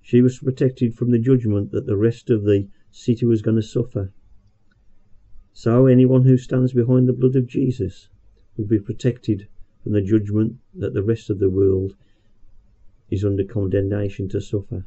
she 0.00 0.22
was 0.22 0.38
protected 0.38 0.94
from 0.94 1.10
the 1.10 1.18
judgment 1.18 1.72
that 1.72 1.86
the 1.86 1.96
rest 1.96 2.30
of 2.30 2.44
the 2.44 2.68
city 2.90 3.26
was 3.26 3.42
going 3.42 3.56
to 3.56 3.62
suffer. 3.62 4.12
So 5.52 5.86
anyone 5.86 6.22
who 6.22 6.38
stands 6.38 6.72
behind 6.72 7.06
the 7.06 7.12
blood 7.12 7.36
of 7.36 7.46
Jesus 7.46 8.08
will 8.56 8.66
be 8.66 8.78
protected 8.78 9.46
from 9.82 9.92
the 9.92 10.02
judgment 10.02 10.56
that 10.74 10.94
the 10.94 11.02
rest 11.02 11.30
of 11.30 11.38
the 11.38 11.50
world 11.50 11.96
is 13.10 13.24
under 13.24 13.44
condemnation 13.44 14.28
to 14.28 14.40
suffer. 14.40 14.84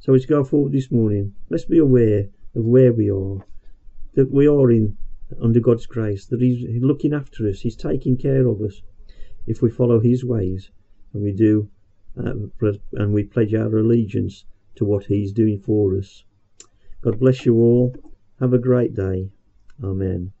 So 0.00 0.14
as 0.14 0.22
we 0.22 0.26
go 0.26 0.44
forward 0.44 0.72
this 0.72 0.90
morning, 0.90 1.34
let's 1.50 1.66
be 1.66 1.78
aware 1.78 2.28
of 2.54 2.64
where 2.64 2.92
we 2.92 3.10
are, 3.10 3.44
that 4.14 4.30
we 4.30 4.48
are 4.48 4.70
in 4.70 4.96
under 5.40 5.60
God's 5.60 5.86
grace, 5.86 6.26
that 6.26 6.40
He's 6.40 6.82
looking 6.82 7.12
after 7.12 7.46
us, 7.46 7.60
He's 7.60 7.76
taking 7.76 8.16
care 8.16 8.46
of 8.46 8.60
us. 8.62 8.82
If 9.46 9.62
we 9.62 9.70
follow 9.70 10.00
His 10.00 10.24
ways 10.24 10.70
and 11.12 11.22
we 11.22 11.32
do, 11.32 11.68
uh, 12.18 12.32
and 12.94 13.12
we 13.12 13.24
pledge 13.24 13.54
our 13.54 13.78
allegiance 13.78 14.44
to 14.76 14.84
what 14.84 15.04
He's 15.04 15.32
doing 15.32 15.60
for 15.60 15.96
us. 15.96 16.24
God 17.02 17.20
bless 17.20 17.46
you 17.46 17.56
all. 17.56 17.94
Have 18.40 18.52
a 18.52 18.58
great 18.58 18.94
day. 18.94 19.30
Amen. 19.82 20.32